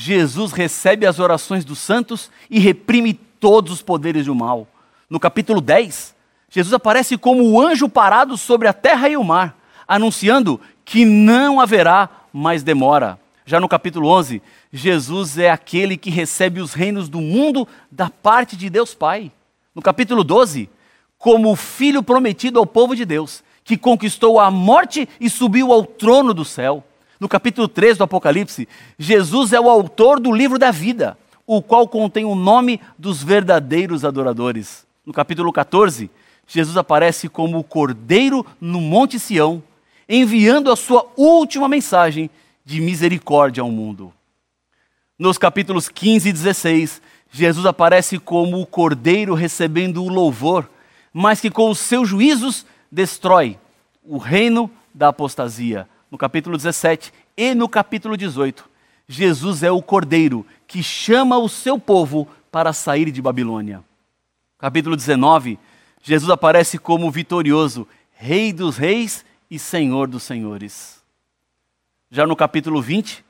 Jesus 0.00 0.52
recebe 0.52 1.06
as 1.06 1.18
orações 1.18 1.64
dos 1.64 1.80
santos 1.80 2.30
e 2.48 2.60
reprime 2.60 3.14
todos 3.14 3.72
os 3.72 3.82
poderes 3.82 4.26
do 4.26 4.34
mal. 4.34 4.68
No 5.10 5.18
capítulo 5.18 5.60
10, 5.60 6.14
Jesus 6.48 6.72
aparece 6.72 7.18
como 7.18 7.42
o 7.42 7.60
anjo 7.60 7.88
parado 7.88 8.36
sobre 8.36 8.68
a 8.68 8.72
terra 8.72 9.08
e 9.08 9.16
o 9.16 9.24
mar, 9.24 9.58
anunciando 9.88 10.60
que 10.84 11.04
não 11.04 11.58
haverá 11.58 12.08
mais 12.32 12.62
demora. 12.62 13.18
Já 13.44 13.58
no 13.58 13.68
capítulo 13.68 14.08
11, 14.08 14.40
Jesus 14.72 15.36
é 15.36 15.50
aquele 15.50 15.96
que 15.96 16.10
recebe 16.10 16.60
os 16.60 16.74
reinos 16.74 17.08
do 17.08 17.20
mundo 17.20 17.66
da 17.90 18.08
parte 18.08 18.56
de 18.56 18.70
Deus 18.70 18.94
Pai. 18.94 19.32
No 19.74 19.82
capítulo 19.82 20.22
12, 20.22 20.70
como 21.18 21.50
o 21.50 21.56
filho 21.56 22.04
prometido 22.04 22.60
ao 22.60 22.66
povo 22.66 22.94
de 22.94 23.04
Deus, 23.04 23.42
que 23.64 23.76
conquistou 23.76 24.38
a 24.38 24.48
morte 24.48 25.08
e 25.20 25.28
subiu 25.28 25.72
ao 25.72 25.84
trono 25.84 26.32
do 26.32 26.44
céu. 26.44 26.84
No 27.20 27.28
capítulo 27.28 27.66
3 27.66 27.98
do 27.98 28.04
Apocalipse, 28.04 28.68
Jesus 28.96 29.52
é 29.52 29.60
o 29.60 29.68
autor 29.68 30.20
do 30.20 30.32
livro 30.32 30.56
da 30.56 30.70
vida, 30.70 31.18
o 31.44 31.60
qual 31.60 31.88
contém 31.88 32.24
o 32.24 32.36
nome 32.36 32.80
dos 32.96 33.22
verdadeiros 33.22 34.04
adoradores. 34.04 34.86
No 35.04 35.12
capítulo 35.12 35.52
14, 35.52 36.08
Jesus 36.46 36.76
aparece 36.76 37.28
como 37.28 37.58
o 37.58 37.64
cordeiro 37.64 38.46
no 38.60 38.80
Monte 38.80 39.18
Sião, 39.18 39.60
enviando 40.08 40.70
a 40.70 40.76
sua 40.76 41.06
última 41.16 41.68
mensagem 41.68 42.30
de 42.64 42.80
misericórdia 42.80 43.62
ao 43.62 43.70
mundo. 43.70 44.12
Nos 45.18 45.36
capítulos 45.38 45.88
15 45.88 46.28
e 46.28 46.32
16, 46.32 47.02
Jesus 47.32 47.66
aparece 47.66 48.20
como 48.20 48.60
o 48.60 48.66
cordeiro 48.66 49.34
recebendo 49.34 50.04
o 50.04 50.08
louvor, 50.08 50.70
mas 51.12 51.40
que 51.40 51.50
com 51.50 51.68
os 51.68 51.80
seus 51.80 52.08
juízos 52.08 52.64
destrói 52.92 53.58
o 54.04 54.18
reino 54.18 54.70
da 54.94 55.08
apostasia 55.08 55.88
no 56.10 56.16
capítulo 56.16 56.56
17 56.56 57.12
e 57.36 57.54
no 57.54 57.68
capítulo 57.68 58.16
18, 58.16 58.68
Jesus 59.06 59.62
é 59.62 59.70
o 59.70 59.82
cordeiro 59.82 60.44
que 60.66 60.82
chama 60.82 61.38
o 61.38 61.48
seu 61.48 61.78
povo 61.78 62.28
para 62.50 62.72
sair 62.72 63.10
de 63.10 63.22
Babilônia. 63.22 63.82
Capítulo 64.58 64.96
19, 64.96 65.58
Jesus 66.02 66.30
aparece 66.30 66.78
como 66.78 67.10
vitorioso, 67.10 67.86
Rei 68.12 68.52
dos 68.52 68.76
reis 68.76 69.24
e 69.48 69.58
Senhor 69.58 70.08
dos 70.08 70.24
senhores. 70.24 71.00
Já 72.10 72.26
no 72.26 72.34
capítulo 72.34 72.82
20, 72.82 73.24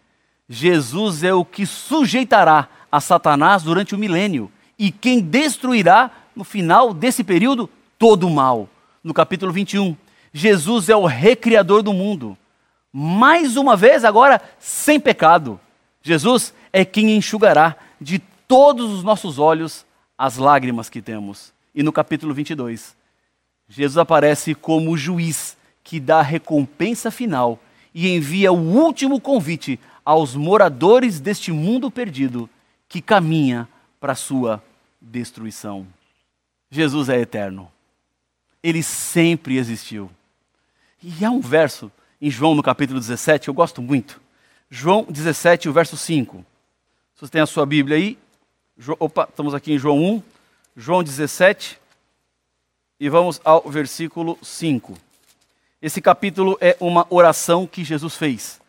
Jesus 0.48 1.22
é 1.22 1.34
o 1.34 1.44
que 1.44 1.66
sujeitará 1.66 2.68
a 2.90 3.00
Satanás 3.00 3.62
durante 3.62 3.94
o 3.94 3.98
milênio 3.98 4.50
e 4.78 4.90
quem 4.90 5.20
destruirá 5.20 6.10
no 6.34 6.42
final 6.42 6.94
desse 6.94 7.22
período 7.22 7.68
todo 7.98 8.26
o 8.26 8.30
mal. 8.30 8.68
No 9.04 9.12
capítulo 9.12 9.52
21, 9.52 9.94
Jesus 10.32 10.88
é 10.88 10.96
o 10.96 11.04
recriador 11.04 11.82
do 11.82 11.92
mundo 11.92 12.36
mais 12.92 13.56
uma 13.56 13.76
vez 13.76 14.04
agora 14.04 14.40
sem 14.58 14.98
pecado. 14.98 15.60
Jesus 16.02 16.54
é 16.72 16.84
quem 16.84 17.16
enxugará 17.16 17.76
de 18.00 18.18
todos 18.46 18.90
os 18.92 19.02
nossos 19.02 19.38
olhos 19.38 19.84
as 20.16 20.36
lágrimas 20.36 20.88
que 20.88 21.02
temos. 21.02 21.52
E 21.74 21.82
no 21.82 21.92
capítulo 21.92 22.34
22, 22.34 22.96
Jesus 23.68 23.98
aparece 23.98 24.54
como 24.54 24.90
o 24.90 24.96
juiz 24.96 25.56
que 25.84 26.00
dá 26.00 26.18
a 26.18 26.22
recompensa 26.22 27.10
final 27.10 27.58
e 27.94 28.08
envia 28.08 28.52
o 28.52 28.56
último 28.56 29.20
convite 29.20 29.78
aos 30.04 30.34
moradores 30.34 31.20
deste 31.20 31.52
mundo 31.52 31.90
perdido 31.90 32.48
que 32.88 33.02
caminha 33.02 33.68
para 34.00 34.12
a 34.12 34.16
sua 34.16 34.62
destruição. 35.00 35.86
Jesus 36.70 37.08
é 37.08 37.18
eterno. 37.18 37.70
Ele 38.62 38.82
sempre 38.82 39.56
existiu. 39.56 40.10
E 41.02 41.24
há 41.24 41.30
um 41.30 41.40
verso 41.40 41.92
em 42.20 42.30
João 42.30 42.54
no 42.54 42.62
capítulo 42.62 42.98
17, 42.98 43.48
eu 43.48 43.54
gosto 43.54 43.80
muito. 43.80 44.20
João 44.70 45.06
17, 45.08 45.68
o 45.68 45.72
verso 45.72 45.96
5. 45.96 46.44
Se 47.14 47.20
você 47.20 47.32
tem 47.32 47.40
a 47.40 47.46
sua 47.46 47.64
Bíblia 47.64 47.96
aí, 47.96 48.18
opa, 48.98 49.26
estamos 49.28 49.54
aqui 49.54 49.72
em 49.72 49.78
João 49.78 49.98
1, 49.98 50.22
João 50.76 51.02
17, 51.02 51.80
e 53.00 53.08
vamos 53.08 53.40
ao 53.44 53.62
versículo 53.62 54.36
5. 54.42 54.98
Esse 55.80 56.00
capítulo 56.00 56.58
é 56.60 56.76
uma 56.80 57.06
oração 57.08 57.66
que 57.66 57.84
Jesus 57.84 58.16
fez, 58.16 58.60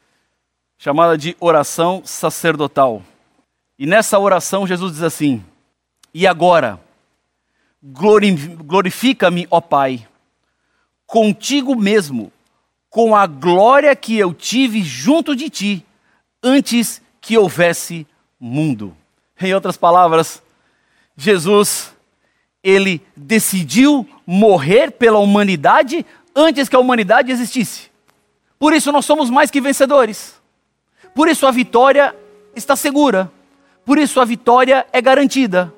chamada 0.78 1.18
de 1.18 1.36
oração 1.40 2.04
sacerdotal. 2.06 3.04
E 3.78 3.88
nessa 3.88 4.20
oração 4.20 4.68
Jesus 4.68 4.94
diz 4.94 5.04
assim: 5.04 5.44
E 6.14 6.28
agora, 6.28 6.80
glorifica-me, 7.82 9.48
ó 9.50 9.60
Pai, 9.60 10.08
contigo 11.08 11.76
mesmo 11.76 12.32
com 12.90 13.16
a 13.16 13.28
glória 13.28 13.96
que 13.96 14.18
eu 14.18 14.34
tive 14.34 14.82
junto 14.82 15.36
de 15.36 15.50
ti, 15.50 15.86
antes 16.44 17.02
que 17.22 17.38
houvesse 17.38 18.08
mundo. 18.40 18.96
Em 19.40 19.54
outras 19.54 19.78
palavras, 19.78 20.42
Jesus, 21.16 21.94
ele 22.64 23.02
decidiu 23.16 24.08
morrer 24.26 24.92
pela 24.92 25.20
humanidade 25.20 26.06
antes 26.36 26.68
que 26.68 26.76
a 26.76 26.80
humanidade 26.80 27.32
existisse. 27.32 27.90
Por 28.58 28.74
isso 28.74 28.92
nós 28.92 29.06
somos 29.06 29.30
mais 29.30 29.52
que 29.52 29.62
vencedores. 29.62 30.40
Por 31.14 31.28
isso 31.28 31.46
a 31.46 31.52
vitória 31.52 32.16
está 32.56 32.76
segura. 32.76 33.32
Por 33.86 33.98
isso 33.98 34.20
a 34.20 34.26
vitória 34.26 34.86
é 34.92 35.02
garantida. 35.02 35.74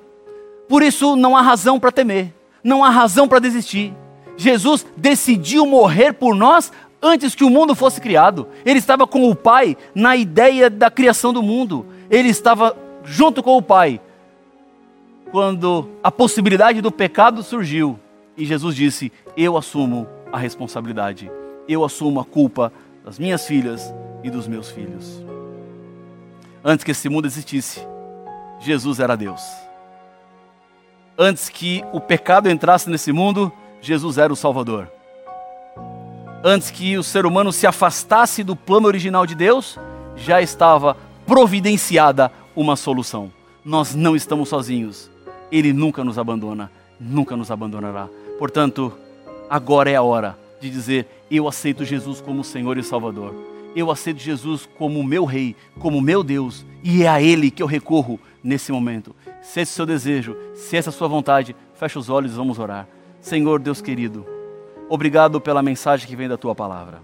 Por 0.68 0.82
isso 0.82 1.16
não 1.16 1.36
há 1.36 1.42
razão 1.42 1.78
para 1.78 1.92
temer, 1.92 2.32
não 2.62 2.82
há 2.82 2.90
razão 2.90 3.28
para 3.28 3.38
desistir. 3.38 3.94
Jesus 4.36 4.86
decidiu 4.96 5.66
morrer 5.66 6.12
por 6.12 6.34
nós 6.34 6.72
antes 7.02 7.34
que 7.34 7.44
o 7.44 7.50
mundo 7.50 7.74
fosse 7.74 8.00
criado. 8.00 8.46
Ele 8.64 8.78
estava 8.78 9.06
com 9.06 9.28
o 9.28 9.34
Pai 9.34 9.76
na 9.94 10.14
ideia 10.16 10.70
da 10.70 10.90
criação 10.90 11.32
do 11.32 11.42
mundo. 11.42 11.84
Ele 12.08 12.28
estava 12.28 12.76
junto 13.04 13.42
com 13.42 13.56
o 13.56 13.62
Pai 13.62 14.00
quando 15.32 15.88
a 16.02 16.10
possibilidade 16.12 16.80
do 16.80 16.92
pecado 16.92 17.42
surgiu. 17.42 17.98
E 18.36 18.46
Jesus 18.46 18.76
disse: 18.76 19.12
Eu 19.36 19.56
assumo 19.56 20.06
a 20.32 20.38
responsabilidade. 20.38 21.30
Eu 21.68 21.84
assumo 21.84 22.20
a 22.20 22.24
culpa 22.24 22.72
das 23.04 23.18
minhas 23.18 23.46
filhas 23.46 23.92
e 24.22 24.30
dos 24.30 24.46
meus 24.46 24.70
filhos. 24.70 25.22
Antes 26.64 26.84
que 26.84 26.92
esse 26.92 27.08
mundo 27.08 27.26
existisse, 27.26 27.80
Jesus 28.60 29.00
era 29.00 29.16
Deus. 29.16 29.42
Antes 31.18 31.48
que 31.48 31.84
o 31.92 32.00
pecado 32.00 32.48
entrasse 32.48 32.88
nesse 32.88 33.12
mundo, 33.12 33.52
Jesus 33.80 34.16
era 34.16 34.32
o 34.32 34.36
Salvador 34.36 34.88
antes 36.42 36.70
que 36.70 36.96
o 36.98 37.02
ser 37.02 37.24
humano 37.24 37.52
se 37.52 37.66
afastasse 37.66 38.42
do 38.42 38.56
plano 38.56 38.86
original 38.86 39.26
de 39.26 39.34
Deus, 39.34 39.78
já 40.16 40.42
estava 40.42 40.96
providenciada 41.26 42.32
uma 42.54 42.76
solução. 42.76 43.32
Nós 43.64 43.94
não 43.94 44.16
estamos 44.16 44.48
sozinhos. 44.48 45.10
Ele 45.50 45.72
nunca 45.72 46.02
nos 46.02 46.18
abandona, 46.18 46.70
nunca 46.98 47.36
nos 47.36 47.50
abandonará. 47.50 48.08
Portanto, 48.38 48.92
agora 49.48 49.90
é 49.90 49.94
a 49.94 50.02
hora 50.02 50.36
de 50.60 50.68
dizer: 50.68 51.06
Eu 51.30 51.46
aceito 51.46 51.84
Jesus 51.84 52.20
como 52.20 52.42
Senhor 52.42 52.76
e 52.78 52.82
Salvador. 52.82 53.34
Eu 53.74 53.90
aceito 53.90 54.18
Jesus 54.18 54.68
como 54.76 55.02
meu 55.02 55.24
Rei, 55.24 55.56
como 55.78 56.00
meu 56.00 56.22
Deus, 56.22 56.64
e 56.82 57.04
é 57.04 57.08
a 57.08 57.22
Ele 57.22 57.50
que 57.50 57.62
eu 57.62 57.66
recorro 57.66 58.20
nesse 58.42 58.70
momento. 58.72 59.14
Se 59.40 59.60
esse 59.60 59.72
é 59.72 59.74
o 59.74 59.76
seu 59.76 59.86
desejo, 59.86 60.36
se 60.54 60.76
essa 60.76 60.88
é 60.88 60.92
a 60.92 60.92
sua 60.92 61.08
vontade, 61.08 61.56
feche 61.74 61.98
os 61.98 62.10
olhos 62.10 62.32
e 62.32 62.36
vamos 62.36 62.58
orar. 62.58 62.86
Senhor 63.20 63.60
Deus 63.60 63.80
querido, 63.80 64.26
obrigado 64.92 65.40
pela 65.40 65.62
mensagem 65.62 66.06
que 66.06 66.14
vem 66.14 66.28
da 66.28 66.36
tua 66.36 66.54
palavra. 66.54 67.00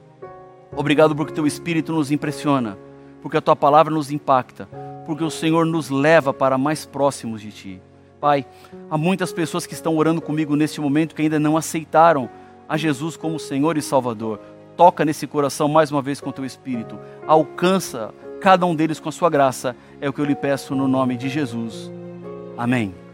Obrigado 0.77 1.17
porque 1.17 1.33
teu 1.33 1.47
Espírito 1.47 1.91
nos 1.91 2.11
impressiona, 2.11 2.77
porque 3.23 3.39
a 3.39 3.41
tua 3.41 3.57
palavra 3.57 3.91
nos 3.91 4.11
impacta, 4.11 4.69
porque 5.07 5.25
o 5.25 5.31
Senhor 5.31 5.65
nos 5.65 5.89
leva 5.89 6.35
para 6.35 6.59
mais 6.59 6.85
próximos 6.85 7.41
de 7.41 7.51
ti. 7.51 7.83
Pai, 8.21 8.45
há 8.91 8.99
muitas 8.99 9.33
pessoas 9.33 9.65
que 9.65 9.73
estão 9.73 9.97
orando 9.97 10.21
comigo 10.21 10.55
neste 10.55 10.83
momento 10.83 11.15
que 11.15 11.23
ainda 11.23 11.41
não 11.41 11.57
aceitaram 11.57 12.29
a 12.69 12.77
Jesus 12.77 13.17
como 13.17 13.39
Senhor 13.39 13.79
e 13.79 13.83
Salvador. 13.83 14.39
Toca 14.77 15.03
nesse 15.03 15.27
coração 15.27 15.67
mais 15.67 15.91
uma 15.91 16.03
vez 16.03 16.21
com 16.21 16.31
teu 16.31 16.45
Espírito. 16.45 16.99
Alcança 17.27 18.13
cada 18.39 18.67
um 18.67 18.77
deles 18.77 19.01
com 19.01 19.09
a 19.09 19.13
sua 19.13 19.31
graça. 19.31 19.75
É 19.99 20.11
o 20.11 20.13
que 20.13 20.21
eu 20.21 20.27
lhe 20.27 20.35
peço 20.35 20.75
no 20.75 20.87
nome 20.87 21.17
de 21.17 21.31
Jesus. 21.31 21.91
Amém. 22.55 23.08